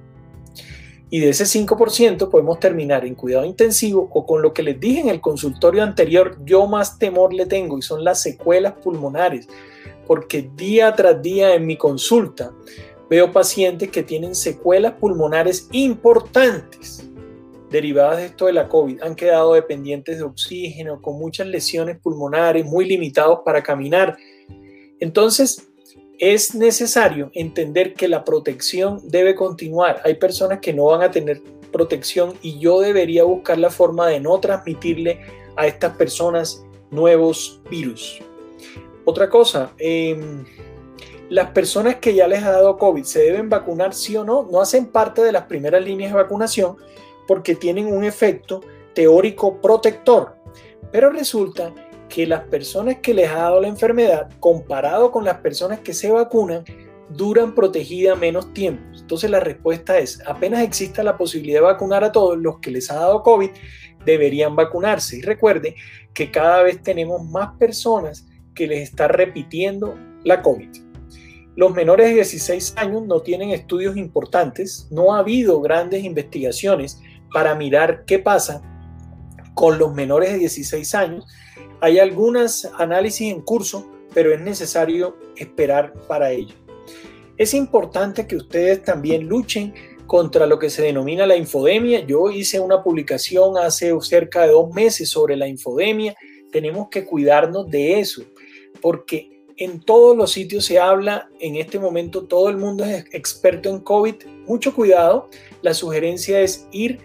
[1.10, 5.00] Y de ese 5% podemos terminar en cuidado intensivo o con lo que les dije
[5.00, 9.48] en el consultorio anterior, yo más temor le tengo y son las secuelas pulmonares,
[10.06, 12.52] porque día tras día en mi consulta
[13.10, 17.10] veo pacientes que tienen secuelas pulmonares importantes
[17.70, 19.02] derivadas de esto de la COVID.
[19.02, 24.16] Han quedado dependientes de oxígeno, con muchas lesiones pulmonares, muy limitados para caminar.
[24.98, 25.69] Entonces,
[26.20, 30.02] es necesario entender que la protección debe continuar.
[30.04, 31.40] Hay personas que no van a tener
[31.72, 35.20] protección y yo debería buscar la forma de no transmitirle
[35.56, 38.20] a estas personas nuevos virus.
[39.06, 40.44] Otra cosa, eh,
[41.30, 44.60] las personas que ya les ha dado COVID se deben vacunar sí o no, no
[44.60, 46.76] hacen parte de las primeras líneas de vacunación
[47.26, 48.60] porque tienen un efecto
[48.94, 50.34] teórico protector.
[50.92, 51.72] Pero resulta
[52.10, 56.10] que las personas que les ha dado la enfermedad, comparado con las personas que se
[56.10, 56.64] vacunan,
[57.08, 58.82] duran protegida menos tiempo.
[58.98, 62.90] Entonces la respuesta es, apenas exista la posibilidad de vacunar a todos los que les
[62.90, 63.50] ha dado COVID,
[64.04, 65.18] deberían vacunarse.
[65.18, 65.76] Y recuerde
[66.12, 69.94] que cada vez tenemos más personas que les está repitiendo
[70.24, 70.68] la COVID.
[71.56, 77.00] Los menores de 16 años no tienen estudios importantes, no ha habido grandes investigaciones
[77.32, 78.62] para mirar qué pasa
[79.54, 81.26] con los menores de 16 años.
[81.80, 86.54] Hay algunos análisis en curso, pero es necesario esperar para ello.
[87.36, 89.72] Es importante que ustedes también luchen
[90.06, 92.04] contra lo que se denomina la infodemia.
[92.04, 96.14] Yo hice una publicación hace cerca de dos meses sobre la infodemia.
[96.52, 98.24] Tenemos que cuidarnos de eso,
[98.82, 103.70] porque en todos los sitios se habla, en este momento todo el mundo es experto
[103.70, 104.14] en COVID.
[104.46, 105.30] Mucho cuidado,
[105.62, 106.98] la sugerencia es ir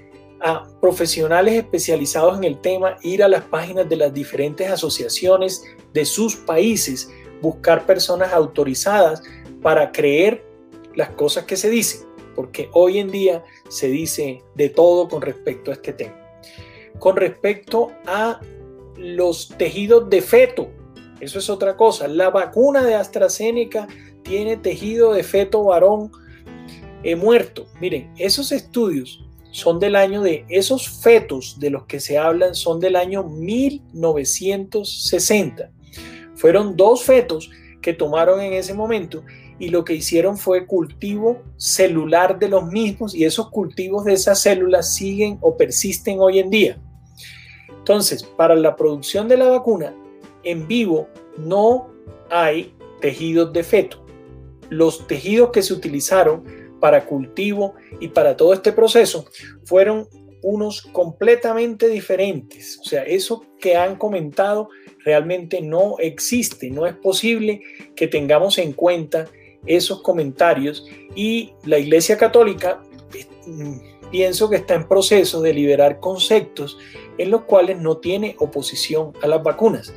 [0.45, 6.05] a profesionales especializados en el tema, ir a las páginas de las diferentes asociaciones de
[6.05, 7.09] sus países,
[7.41, 9.23] buscar personas autorizadas
[9.63, 10.45] para creer
[10.93, 15.71] las cosas que se dicen, porque hoy en día se dice de todo con respecto
[15.71, 16.15] a este tema.
[16.99, 18.39] Con respecto a
[18.97, 20.69] los tejidos de feto,
[21.21, 22.07] eso es otra cosa.
[22.07, 23.87] La vacuna de AstraZeneca
[24.21, 26.11] tiene tejido de feto varón
[27.01, 27.65] eh, muerto.
[27.81, 29.24] Miren, esos estudios
[29.55, 35.71] son del año de esos fetos de los que se hablan son del año 1960.
[36.35, 37.49] Fueron dos fetos
[37.81, 39.23] que tomaron en ese momento
[39.57, 44.41] y lo que hicieron fue cultivo celular de los mismos y esos cultivos de esas
[44.41, 46.77] células siguen o persisten hoy en día.
[47.69, 49.95] Entonces, para la producción de la vacuna
[50.43, 51.87] en vivo no
[52.29, 54.05] hay tejidos de feto.
[54.69, 59.25] Los tejidos que se utilizaron para cultivo y para todo este proceso
[59.63, 60.07] fueron
[60.41, 62.79] unos completamente diferentes.
[62.79, 64.69] O sea, eso que han comentado
[65.03, 67.61] realmente no existe, no es posible
[67.95, 69.25] que tengamos en cuenta
[69.65, 70.85] esos comentarios
[71.15, 72.83] y la Iglesia Católica
[73.47, 76.77] mm, pienso que está en proceso de liberar conceptos
[77.17, 79.93] en los cuales no tiene oposición a las vacunas.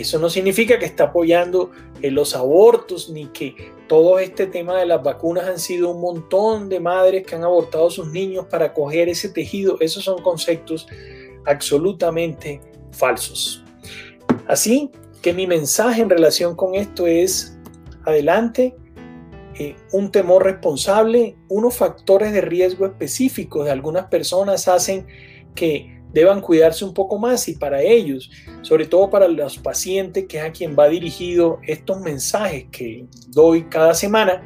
[0.00, 1.70] Eso no significa que está apoyando
[2.02, 6.68] eh, los abortos ni que todo este tema de las vacunas han sido un montón
[6.68, 9.76] de madres que han abortado a sus niños para coger ese tejido.
[9.80, 10.86] Esos son conceptos
[11.46, 12.60] absolutamente
[12.92, 13.64] falsos.
[14.46, 14.90] Así
[15.22, 17.58] que mi mensaje en relación con esto es,
[18.04, 18.76] adelante,
[19.58, 25.06] eh, un temor responsable, unos factores de riesgo específicos de algunas personas hacen
[25.56, 28.30] que deban cuidarse un poco más y para ellos,
[28.62, 33.64] sobre todo para los pacientes, que es a quien va dirigido estos mensajes que doy
[33.64, 34.42] cada semana,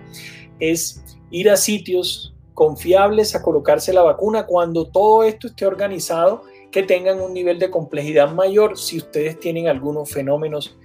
[0.58, 6.82] es ir a sitios confiables a colocarse la vacuna cuando todo esto esté organizado, que
[6.82, 10.76] tengan un nivel de complejidad mayor si ustedes tienen algunos fenómenos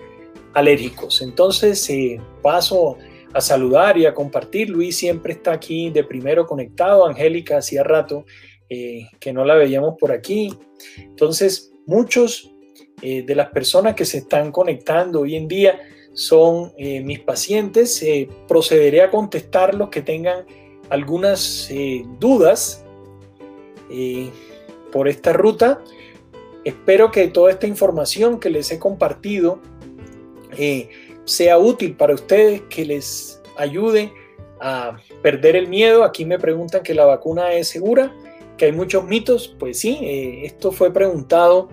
[0.54, 1.22] alérgicos.
[1.22, 2.98] Entonces, eh, paso
[3.34, 4.70] a saludar y a compartir.
[4.70, 7.06] Luis siempre está aquí de primero conectado.
[7.06, 8.26] Angélica hacía rato
[8.70, 10.54] eh, que no la veíamos por aquí.
[10.98, 12.52] Entonces, muchos
[13.02, 15.80] eh, de las personas que se están conectando hoy en día
[16.13, 18.04] son eh, mis pacientes.
[18.48, 20.46] procederé a contestar los que tengan
[20.90, 21.70] algunas
[22.20, 22.84] dudas
[24.92, 25.82] por esta ruta.
[26.63, 29.62] Espero que toda esta información que les he compartido
[31.26, 34.12] sea útil para ustedes, que les ayude
[34.60, 36.04] a perder el miedo.
[36.04, 38.13] Aquí me preguntan que la vacuna es segura
[38.58, 41.70] que hay muchos mitos, pues sí, eh, esto fue preguntado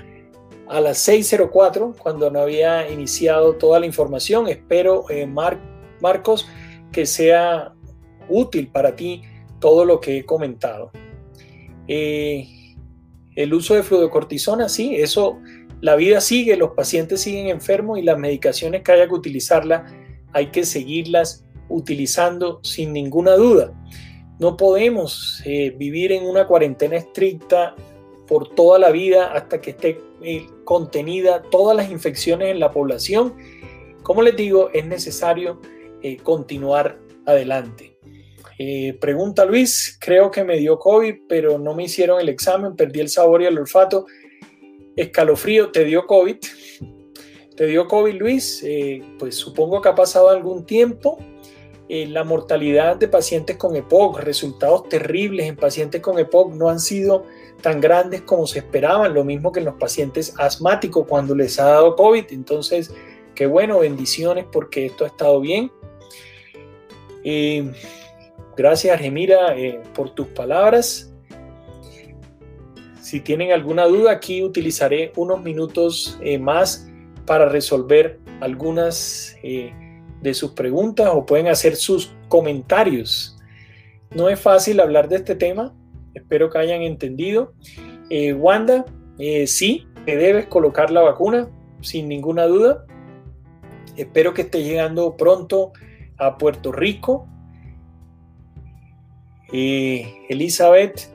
[0.68, 4.48] a las 6.04 cuando no había iniciado toda la información.
[4.48, 6.48] Espero, eh, Marcos,
[6.92, 7.74] que sea
[8.28, 9.22] útil para ti
[9.60, 10.90] todo lo que he comentado.
[11.88, 12.48] Eh,
[13.34, 15.38] el uso de fluocortisona, sí, eso,
[15.80, 19.92] la vida sigue, los pacientes siguen enfermos y las medicaciones que haya que utilizarlas
[20.32, 23.72] hay que seguirlas utilizando sin ninguna duda.
[24.38, 27.74] No podemos eh, vivir en una cuarentena estricta
[28.26, 33.34] por toda la vida hasta que esté eh, contenida todas las infecciones en la población.
[34.02, 35.60] Como les digo, es necesario
[36.02, 37.96] eh, continuar adelante.
[39.00, 43.08] pregunta Luis, creo que me dio COVID, pero no me hicieron el examen, perdí el
[43.08, 44.06] sabor y el olfato.
[44.96, 46.36] Escalofrío, ¿te dio COVID?
[47.56, 48.66] ¿Te dio COVID Luis?
[49.16, 51.18] pues supongo que ha pasado algún tiempo
[51.86, 56.80] eh, la mortalidad de pacientes con EPOC, resultados terribles en pacientes con EPOC no han
[56.80, 57.24] sido
[57.60, 61.64] tan grandes como se esperaban, lo mismo que en los pacientes asmáticos cuando les ha
[61.64, 62.24] dado COVID.
[62.30, 62.94] Entonces,
[63.34, 65.70] qué bueno, bendiciones porque esto ha estado bien.
[67.22, 67.70] Eh,
[68.56, 71.12] gracias, Argemira, eh, por tus palabras.
[73.02, 76.88] Si tienen alguna duda, aquí utilizaré unos minutos más
[77.26, 79.36] para resolver algunas
[80.24, 83.36] de sus preguntas o pueden hacer sus comentarios.
[84.14, 85.74] No es fácil hablar de este tema,
[86.14, 87.52] espero que hayan entendido.
[88.08, 88.86] Eh, Wanda,
[89.18, 91.50] eh, sí, te debes colocar la vacuna,
[91.82, 92.86] sin ninguna duda.
[93.96, 95.72] Espero que esté llegando pronto
[96.16, 97.28] a Puerto Rico.
[99.52, 101.13] Eh, Elizabeth,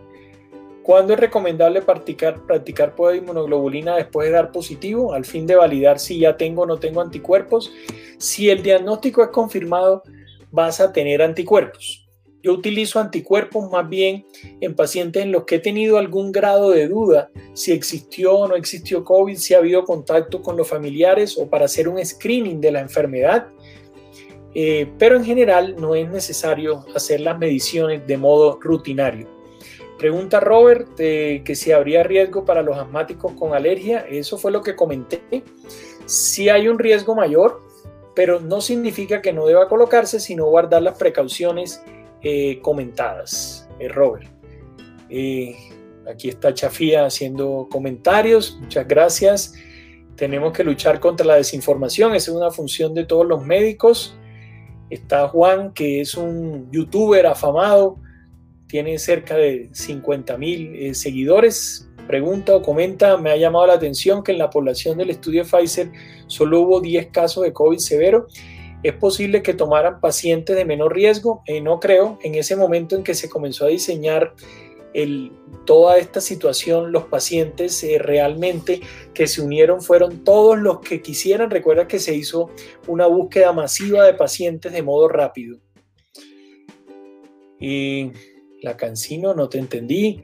[0.89, 5.99] ¿Cuándo es recomendable practicar, practicar de inmunoglobulina después de dar positivo al fin de validar
[5.99, 7.71] si ya tengo o no tengo anticuerpos?
[8.17, 10.02] Si el diagnóstico es confirmado,
[10.49, 12.10] vas a tener anticuerpos.
[12.41, 14.26] Yo utilizo anticuerpos más bien
[14.61, 18.55] en pacientes en los que he tenido algún grado de duda si existió o no
[18.55, 22.72] existió COVID, si ha habido contacto con los familiares o para hacer un screening de
[22.72, 23.45] la enfermedad.
[24.55, 29.38] Eh, pero en general no es necesario hacer las mediciones de modo rutinario.
[30.00, 34.06] Pregunta Robert que si habría riesgo para los asmáticos con alergia.
[34.10, 35.43] Eso fue lo que comenté.
[36.06, 37.62] Sí hay un riesgo mayor,
[38.16, 41.84] pero no significa que no deba colocarse, sino guardar las precauciones
[42.24, 43.68] eh, comentadas.
[43.78, 44.30] Eh, Robert.
[45.10, 45.58] Eh,
[46.10, 48.58] aquí está Chafía haciendo comentarios.
[48.62, 49.54] Muchas gracias.
[50.16, 52.16] Tenemos que luchar contra la desinformación.
[52.16, 54.18] Esa es una función de todos los médicos.
[54.89, 57.97] Está Juan, que es un youtuber afamado
[58.70, 61.89] tiene cerca de 50 mil eh, seguidores.
[62.07, 65.91] Pregunta o comenta, me ha llamado la atención que en la población del estudio Pfizer
[66.28, 68.28] solo hubo 10 casos de COVID severo.
[68.84, 71.41] ¿Es posible que tomaran pacientes de menor riesgo?
[71.45, 72.17] Eh, no creo.
[72.24, 74.34] En ese momento en que se comenzó a diseñar
[74.93, 75.32] el,
[75.65, 78.82] toda esta situación, los pacientes eh, realmente
[79.13, 81.49] que se unieron fueron todos los que quisieran.
[81.49, 82.51] Recuerda que se hizo
[82.88, 85.57] una búsqueda masiva de pacientes de modo rápido.
[87.59, 88.11] Y
[88.62, 90.22] la Cancino, no te entendí.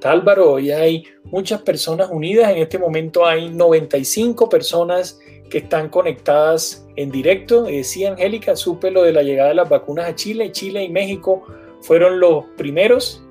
[0.00, 2.50] Tálvaro, hoy hay muchas personas unidas.
[2.50, 5.18] En este momento hay 95 personas
[5.48, 7.66] que están conectadas en directo.
[7.66, 10.52] Eh, sí, Angélica, supe lo de la llegada de las vacunas a Chile.
[10.52, 11.44] Chile y México
[11.80, 13.22] fueron los primeros.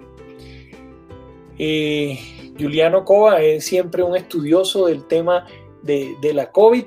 [1.60, 2.18] Eh,
[2.60, 5.48] Juliano Cova es siempre un estudioso del tema
[5.82, 6.86] de, la COVID.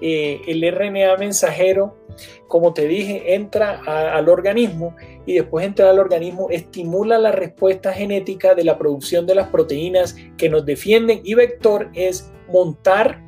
[0.00, 1.96] Eh, el RNA mensajero,
[2.48, 4.94] como te dije, entra al organismo
[5.26, 10.16] y después entrar al organismo estimula la respuesta genética de la producción de las proteínas
[10.36, 13.22] que nos defienden y vector es montar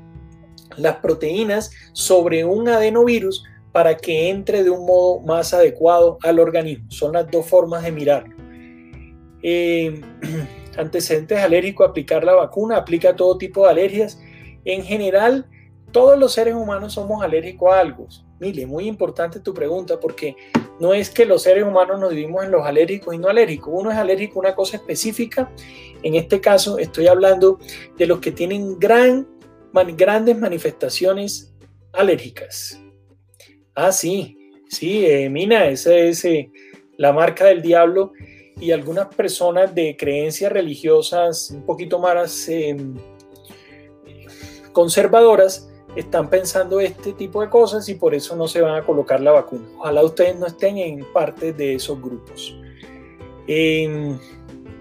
[0.76, 6.90] las proteínas sobre un adenovirus para que entre de un modo más adecuado al organismo.
[6.90, 8.34] Son las dos formas de mirarlo.
[9.42, 10.00] Eh,
[10.78, 14.20] antecedentes alérgicos, aplicar la vacuna, aplica todo tipo de alergias.
[14.64, 15.46] En general,
[15.92, 18.06] todos los seres humanos somos alérgicos a algo.
[18.38, 20.36] Mire, muy importante tu pregunta porque
[20.78, 23.72] no es que los seres humanos nos dividimos en los alérgicos y no alérgicos.
[23.74, 25.50] Uno es alérgico a una cosa específica.
[26.02, 27.58] En este caso estoy hablando
[27.96, 29.26] de los que tienen gran
[29.96, 31.54] grandes manifestaciones
[31.92, 32.80] alérgicas.
[33.74, 36.50] Ah, sí, sí, eh, Mina, esa es eh,
[36.96, 38.12] la marca del diablo
[38.58, 42.94] y algunas personas de creencias religiosas un poquito más em,
[44.72, 49.20] conservadoras están pensando este tipo de cosas y por eso no se van a colocar
[49.20, 49.66] la vacuna.
[49.78, 52.56] Ojalá ustedes no estén en parte de esos grupos.
[53.46, 54.18] Em,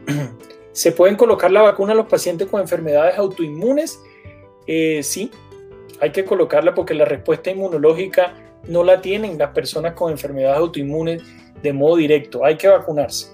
[0.71, 3.97] ¿Se pueden colocar la vacuna a los pacientes con enfermedades autoinmunes?
[4.67, 5.31] Eh, sí,
[6.01, 8.33] hay que colocarla porque la respuesta inmunológica
[8.67, 11.23] no la tienen las personas con enfermedades autoinmunes
[11.63, 12.43] de modo directo.
[12.43, 13.33] Hay que vacunarse.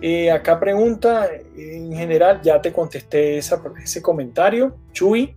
[0.00, 4.74] Eh, acá pregunta, en general ya te contesté ese comentario.
[4.92, 5.32] Chuy,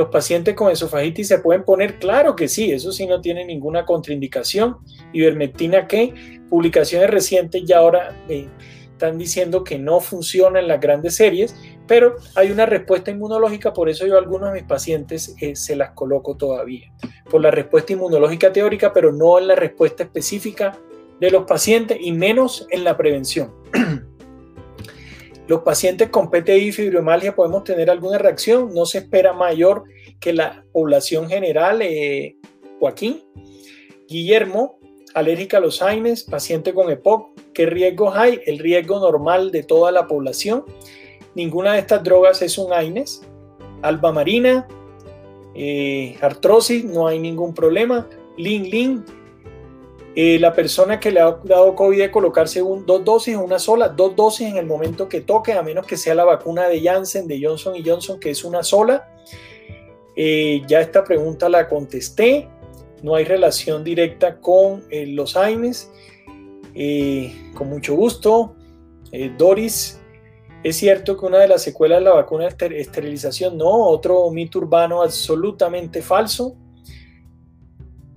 [0.00, 1.98] ¿los pacientes con esofagitis se pueden poner?
[1.98, 4.78] Claro que sí, eso sí no tiene ninguna contraindicación.
[5.12, 8.48] Ivermectina que publicaciones recientes ya ahora eh,
[8.92, 11.54] están diciendo que no funciona en las grandes series,
[11.86, 15.76] pero hay una respuesta inmunológica, por eso yo a algunos de mis pacientes eh, se
[15.76, 16.90] las coloco todavía,
[17.28, 20.78] por la respuesta inmunológica teórica, pero no en la respuesta específica
[21.20, 23.52] de los pacientes y menos en la prevención.
[25.50, 29.82] los pacientes con PTI y fibromialgia podemos tener alguna reacción, no se espera mayor
[30.20, 31.82] que la población general.
[31.82, 32.36] Eh,
[32.78, 33.24] Joaquín,
[34.06, 34.78] Guillermo,
[35.12, 38.40] alérgica a los AINES, paciente con EPOC, ¿qué riesgos hay?
[38.46, 40.64] El riesgo normal de toda la población
[41.34, 43.22] Ninguna de estas drogas es un AINES.
[43.82, 44.68] Alba marina,
[45.56, 48.08] eh, artrosis, no hay ningún problema.
[48.36, 49.04] Lin Lin,
[50.14, 53.88] eh, la persona que le ha dado COVID de colocarse dos dosis o una sola,
[53.88, 57.26] dos dosis en el momento que toque, a menos que sea la vacuna de Janssen,
[57.26, 59.08] de Johnson y Johnson, que es una sola.
[60.16, 62.48] Eh, ya esta pregunta la contesté.
[63.02, 65.90] No hay relación directa con los AINES.
[67.54, 68.56] con mucho gusto.
[69.38, 70.00] Doris,
[70.62, 74.58] es cierto que una de las secuelas de la vacuna es esterilización, no, otro mito
[74.58, 76.54] urbano absolutamente falso.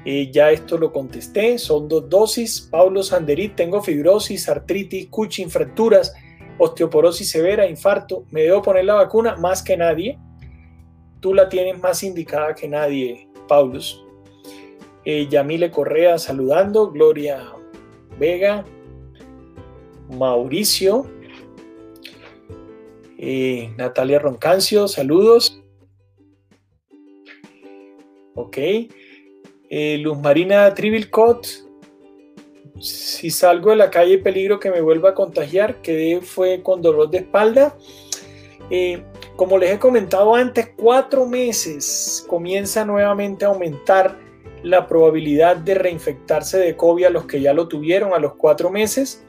[0.06, 2.68] Ya esto lo contesté, son dos dosis.
[2.70, 6.14] Pablo Sanderit, tengo fibrosis, artritis, Cushing, fracturas,
[6.58, 8.26] osteoporosis severa, infarto.
[8.30, 9.36] ¿Me debo poner la vacuna?
[9.38, 10.20] Más que nadie.
[11.22, 14.04] Tú la tienes más indicada que nadie, Paulus.
[15.06, 17.54] Eh, Yamile Correa saludando, Gloria
[18.20, 18.66] Vega,
[20.10, 21.06] Mauricio,
[23.18, 25.62] eh, Natalia Roncancio, saludos.
[28.36, 28.58] Ok.
[29.76, 31.48] Eh, Luz Marina Trivilcott.
[32.80, 37.10] Si salgo de la calle peligro que me vuelva a contagiar, quedé fue con dolor
[37.10, 37.76] de espalda.
[38.70, 39.02] Eh,
[39.36, 44.20] como les he comentado antes, cuatro meses comienza nuevamente a aumentar
[44.62, 48.70] la probabilidad de reinfectarse de COVID a los que ya lo tuvieron a los cuatro
[48.70, 49.26] meses.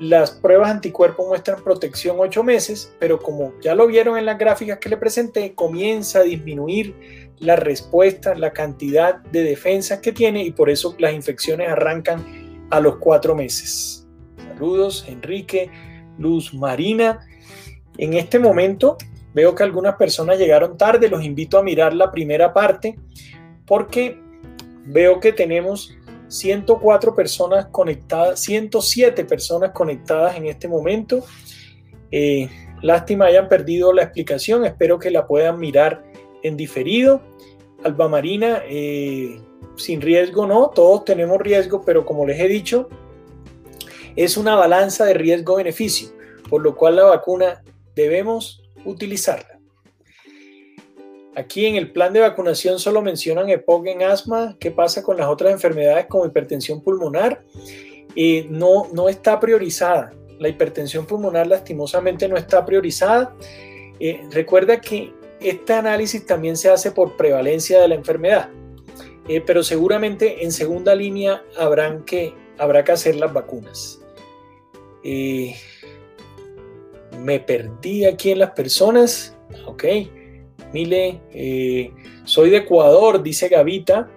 [0.00, 4.78] Las pruebas anticuerpos muestran protección 8 meses, pero como ya lo vieron en las gráficas
[4.78, 10.52] que le presenté, comienza a disminuir la respuesta, la cantidad de defensas que tiene y
[10.52, 12.24] por eso las infecciones arrancan
[12.70, 14.08] a los 4 meses.
[14.38, 15.70] Saludos, Enrique,
[16.16, 17.20] Luz Marina.
[17.98, 18.96] En este momento
[19.34, 22.98] veo que algunas personas llegaron tarde, los invito a mirar la primera parte
[23.66, 24.18] porque
[24.86, 25.94] veo que tenemos
[26.30, 31.24] 104 personas conectadas, 107 personas conectadas en este momento.
[32.12, 32.48] Eh,
[32.82, 36.04] lástima hayan perdido la explicación, espero que la puedan mirar
[36.42, 37.20] en diferido.
[37.82, 39.40] Alba Marina, eh,
[39.76, 42.88] sin riesgo no, todos tenemos riesgo, pero como les he dicho,
[44.14, 46.10] es una balanza de riesgo-beneficio,
[46.48, 47.62] por lo cual la vacuna
[47.96, 49.49] debemos utilizarla.
[51.36, 54.56] Aquí en el plan de vacunación solo mencionan EPOC en asma.
[54.58, 57.44] ¿Qué pasa con las otras enfermedades como hipertensión pulmonar?
[58.16, 60.12] Eh, no, no está priorizada.
[60.40, 63.34] La hipertensión pulmonar lastimosamente no está priorizada.
[64.00, 68.50] Eh, recuerda que este análisis también se hace por prevalencia de la enfermedad,
[69.28, 74.00] eh, pero seguramente en segunda línea habrán que, habrá que hacer las vacunas.
[77.22, 79.36] me perdí aquí en las personas.
[79.66, 79.84] Ok.
[80.72, 81.92] Mile, eh,
[82.24, 84.08] soy de Ecuador, dice Gavita,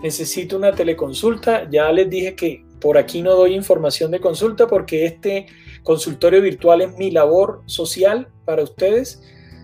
[0.00, 1.68] necesito una teleconsulta.
[1.70, 5.46] Ya les dije que por aquí no doy información de consulta porque este
[5.82, 9.22] consultorio virtual es mi labor social para ustedes.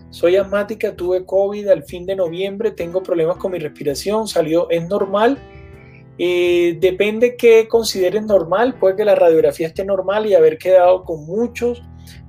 [0.09, 4.87] Soy asmática, tuve COVID al fin de noviembre, tengo problemas con mi respiración, salió, es
[4.87, 5.39] normal.
[6.17, 11.25] Eh, depende que consideres normal, puede que la radiografía esté normal y haber quedado con
[11.25, 11.81] muchas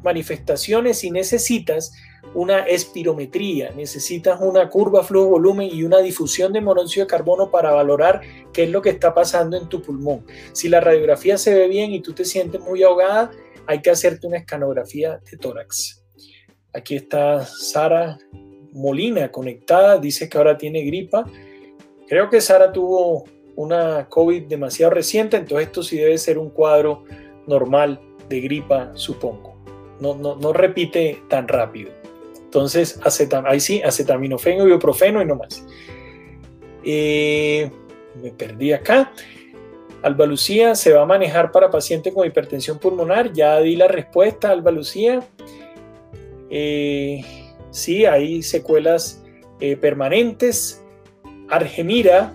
[0.02, 0.98] manifestaciones.
[0.98, 1.92] Si necesitas,
[2.34, 8.20] una espirometría, necesitas una curva flujo-volumen y una difusión de monóxido de carbono para valorar
[8.52, 10.24] qué es lo que está pasando en tu pulmón.
[10.52, 13.30] Si la radiografía se ve bien y tú te sientes muy ahogada,
[13.66, 16.04] hay que hacerte una escanografía de tórax.
[16.72, 18.18] Aquí está Sara
[18.72, 21.24] Molina conectada, dice que ahora tiene gripa.
[22.06, 23.24] Creo que Sara tuvo
[23.56, 27.04] una COVID demasiado reciente, entonces esto sí debe ser un cuadro
[27.46, 29.56] normal de gripa, supongo.
[30.00, 31.90] No, no, no repite tan rápido.
[32.56, 32.98] Entonces,
[33.44, 35.62] ahí sí, acetaminofeno, ibuprofeno y no más.
[36.82, 37.70] Eh,
[38.22, 39.12] me perdí acá.
[40.02, 43.30] Alba Lucía se va a manejar para pacientes con hipertensión pulmonar.
[43.34, 45.20] Ya di la respuesta, Alba Lucía.
[46.48, 47.22] Eh,
[47.70, 49.22] sí, hay secuelas
[49.60, 50.82] eh, permanentes.
[51.50, 52.32] Argemira,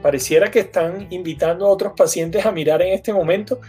[0.00, 3.60] pareciera que están invitando a otros pacientes a mirar en este momento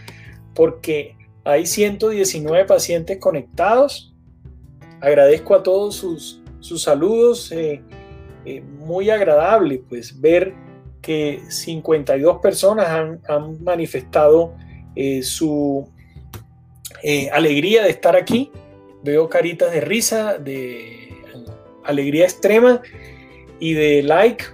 [0.54, 1.14] porque
[1.44, 4.12] hay 119 pacientes conectados
[5.04, 7.82] agradezco a todos sus, sus saludos, eh,
[8.44, 10.54] eh, muy agradable pues ver
[11.02, 14.54] que 52 personas han, manifestado
[14.96, 15.86] eh, su
[17.32, 18.50] alegría de estar aquí.
[19.02, 21.10] Veo caritas de risa, de
[21.84, 22.80] alegría extrema
[23.60, 24.44] y de like.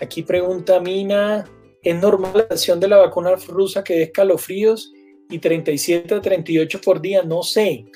[0.00, 1.44] aquí pregunta Mina,
[1.82, 4.94] ¿es normal la acción de la vacuna rusa que dé escalofríos?
[5.30, 7.86] Y 37 a 38 por día, no sé.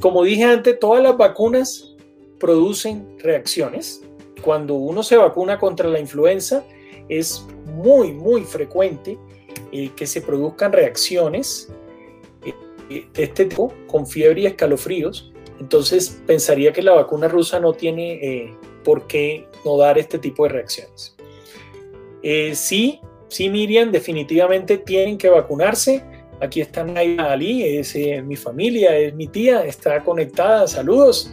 [0.00, 1.94] Como dije antes, todas las vacunas
[2.38, 4.02] producen reacciones.
[4.42, 6.64] Cuando uno se vacuna contra la influenza,
[7.08, 7.46] es
[7.76, 9.18] muy, muy frecuente
[9.70, 11.72] eh, que se produzcan reacciones
[12.44, 15.32] eh, de este tipo, con fiebre y escalofríos.
[15.60, 20.44] Entonces, pensaría que la vacuna rusa no tiene eh, por qué no dar este tipo
[20.44, 21.14] de reacciones.
[22.54, 23.00] sí,
[23.32, 26.04] sí, Miriam, definitivamente tienen que vacunarse.
[26.40, 30.66] Aquí está Naida Ali, es eh, mi familia, es mi tía, está conectada.
[30.66, 31.32] Saludos.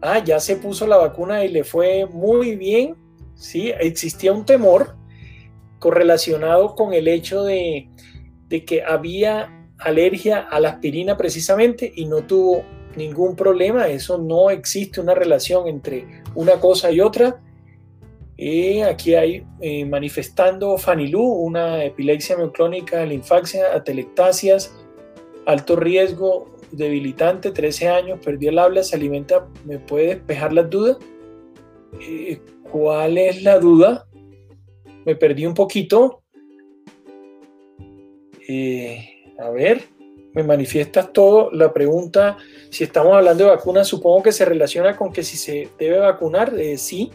[0.00, 2.96] Ah, ya se puso la vacuna y le fue muy bien.
[3.34, 4.96] Sí, existía un temor
[5.78, 7.88] correlacionado con el hecho de
[8.48, 12.64] que había alergia a la aspirina precisamente y no tuvo
[12.96, 13.88] ningún problema.
[13.88, 17.40] Eso no existe una relación entre una cosa y otra.
[18.40, 24.72] Y aquí hay eh, manifestando Fanilú, una epilepsia mioclónica, linfaxia, atelectasias,
[25.44, 30.98] alto riesgo, debilitante, 13 años, perdió el habla, se alimenta, ¿me puede despejar las dudas?
[32.00, 34.06] Eh, ¿Cuál es la duda?
[35.04, 36.22] Me perdí un poquito.
[38.48, 39.04] Eh,
[39.40, 39.82] a ver,
[40.32, 41.50] me manifiestas todo.
[41.50, 42.36] La pregunta,
[42.70, 46.52] si estamos hablando de vacunas, supongo que se relaciona con que si se debe vacunar,
[46.76, 47.10] sí.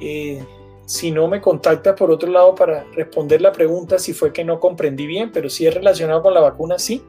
[0.00, 0.44] Eh,
[0.86, 4.58] si no me contacta por otro lado para responder la pregunta si fue que no
[4.58, 7.02] comprendí bien, pero si es relacionado con la vacuna, sí.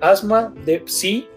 [0.00, 0.52] Asma,
[0.86, 1.28] sí.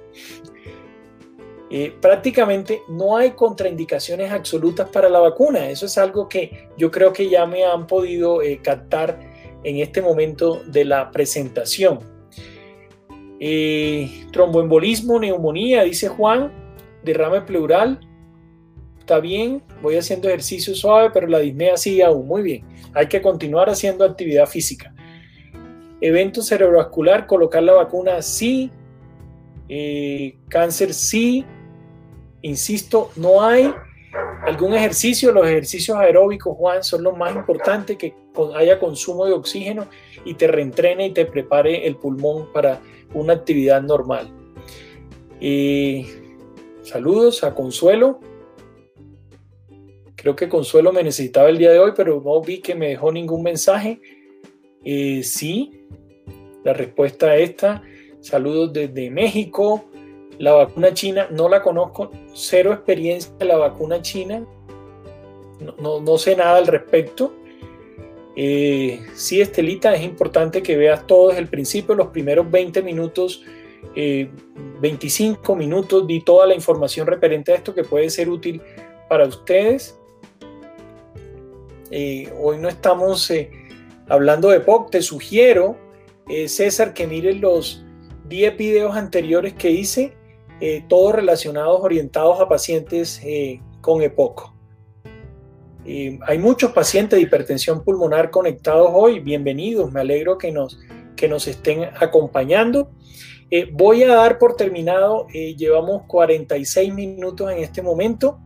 [1.70, 5.70] Eh, prácticamente no hay contraindicaciones absolutas para la vacuna.
[5.70, 9.20] Eso es algo que yo creo que ya me han podido eh, captar
[9.64, 12.00] en este momento de la presentación.
[14.32, 16.52] tromboembolismo, neumonía, dice Juan,
[17.04, 18.00] derrame pleural,
[19.08, 22.66] está bien, voy haciendo ejercicio suave, pero la disnea sigue aún muy bien.
[22.94, 24.94] Hay que continuar haciendo actividad física.
[26.02, 28.70] Evento cerebrovascular, colocar la vacuna sí.
[29.70, 31.46] Eh, cáncer sí.
[32.42, 33.74] Insisto, no hay
[34.46, 38.14] algún ejercicio, los ejercicios aeróbicos, Juan, son lo más importante, que
[38.56, 39.88] haya consumo de oxígeno
[40.26, 42.82] y te reentrene y te prepare el pulmón para
[43.14, 44.30] una actividad normal.
[46.84, 48.20] saludos a Consuelo.
[50.18, 53.12] Creo que Consuelo me necesitaba el día de hoy, pero no vi que me dejó
[53.12, 54.02] ningún mensaje.
[54.84, 55.86] Eh, sí,
[56.64, 57.84] la respuesta a esta.
[58.20, 59.86] Saludos desde México.
[60.40, 64.46] La vacuna china, no la conozco, cero experiencia de la vacuna china.
[65.80, 67.34] No, sé nada al respecto.
[68.36, 73.44] Eh, sí, Estelita, es importante que veas todo desde el principio, los primeros 20 minutos,
[73.96, 78.62] 25 eh, minutos, di toda la información referente a esto que puede ser útil
[79.10, 80.00] para ustedes.
[81.92, 83.32] Eh, hoy no estamos
[84.10, 85.78] hablando de POC, te sugiero,
[86.48, 87.86] César, que mires los
[88.28, 90.14] 10 videos anteriores que hice
[90.60, 94.54] eh, todos relacionados, orientados a pacientes eh, con EPOC.
[96.26, 100.80] hay muchos pacientes de hipertensión pulmonar conectados hoy, bienvenidos, me alegro que nos,
[101.16, 102.90] que nos estén acompañando.
[103.52, 108.40] Eh, voy a dar por terminado, llevamos 46 minutos en este momento,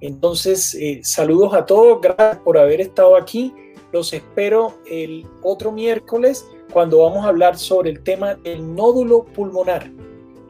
[0.00, 3.52] entonces saludos a todos, gracias por haber estado aquí,
[3.92, 9.90] los espero el otro miércoles cuando vamos a hablar sobre el tema del nódulo pulmonar.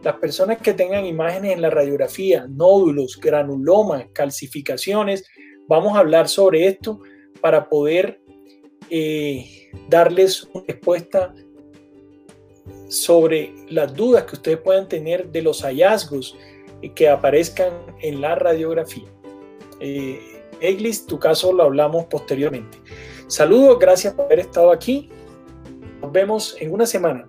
[0.02, 5.24] Las personas que tengan imágenes en la radiografía, nódulos, granulomas, calcificaciones,
[5.68, 7.00] vamos a hablar sobre esto
[7.40, 8.20] para poder
[8.88, 11.34] eh, darles una respuesta
[12.88, 16.36] sobre las dudas que ustedes puedan tener de los hallazgos
[16.94, 19.15] que aparezcan en la radiografía.
[19.80, 22.78] Eh, Eglis, tu caso lo hablamos posteriormente.
[23.26, 25.10] Saludos, gracias por haber estado aquí.
[26.00, 27.26] Nos vemos en una semana.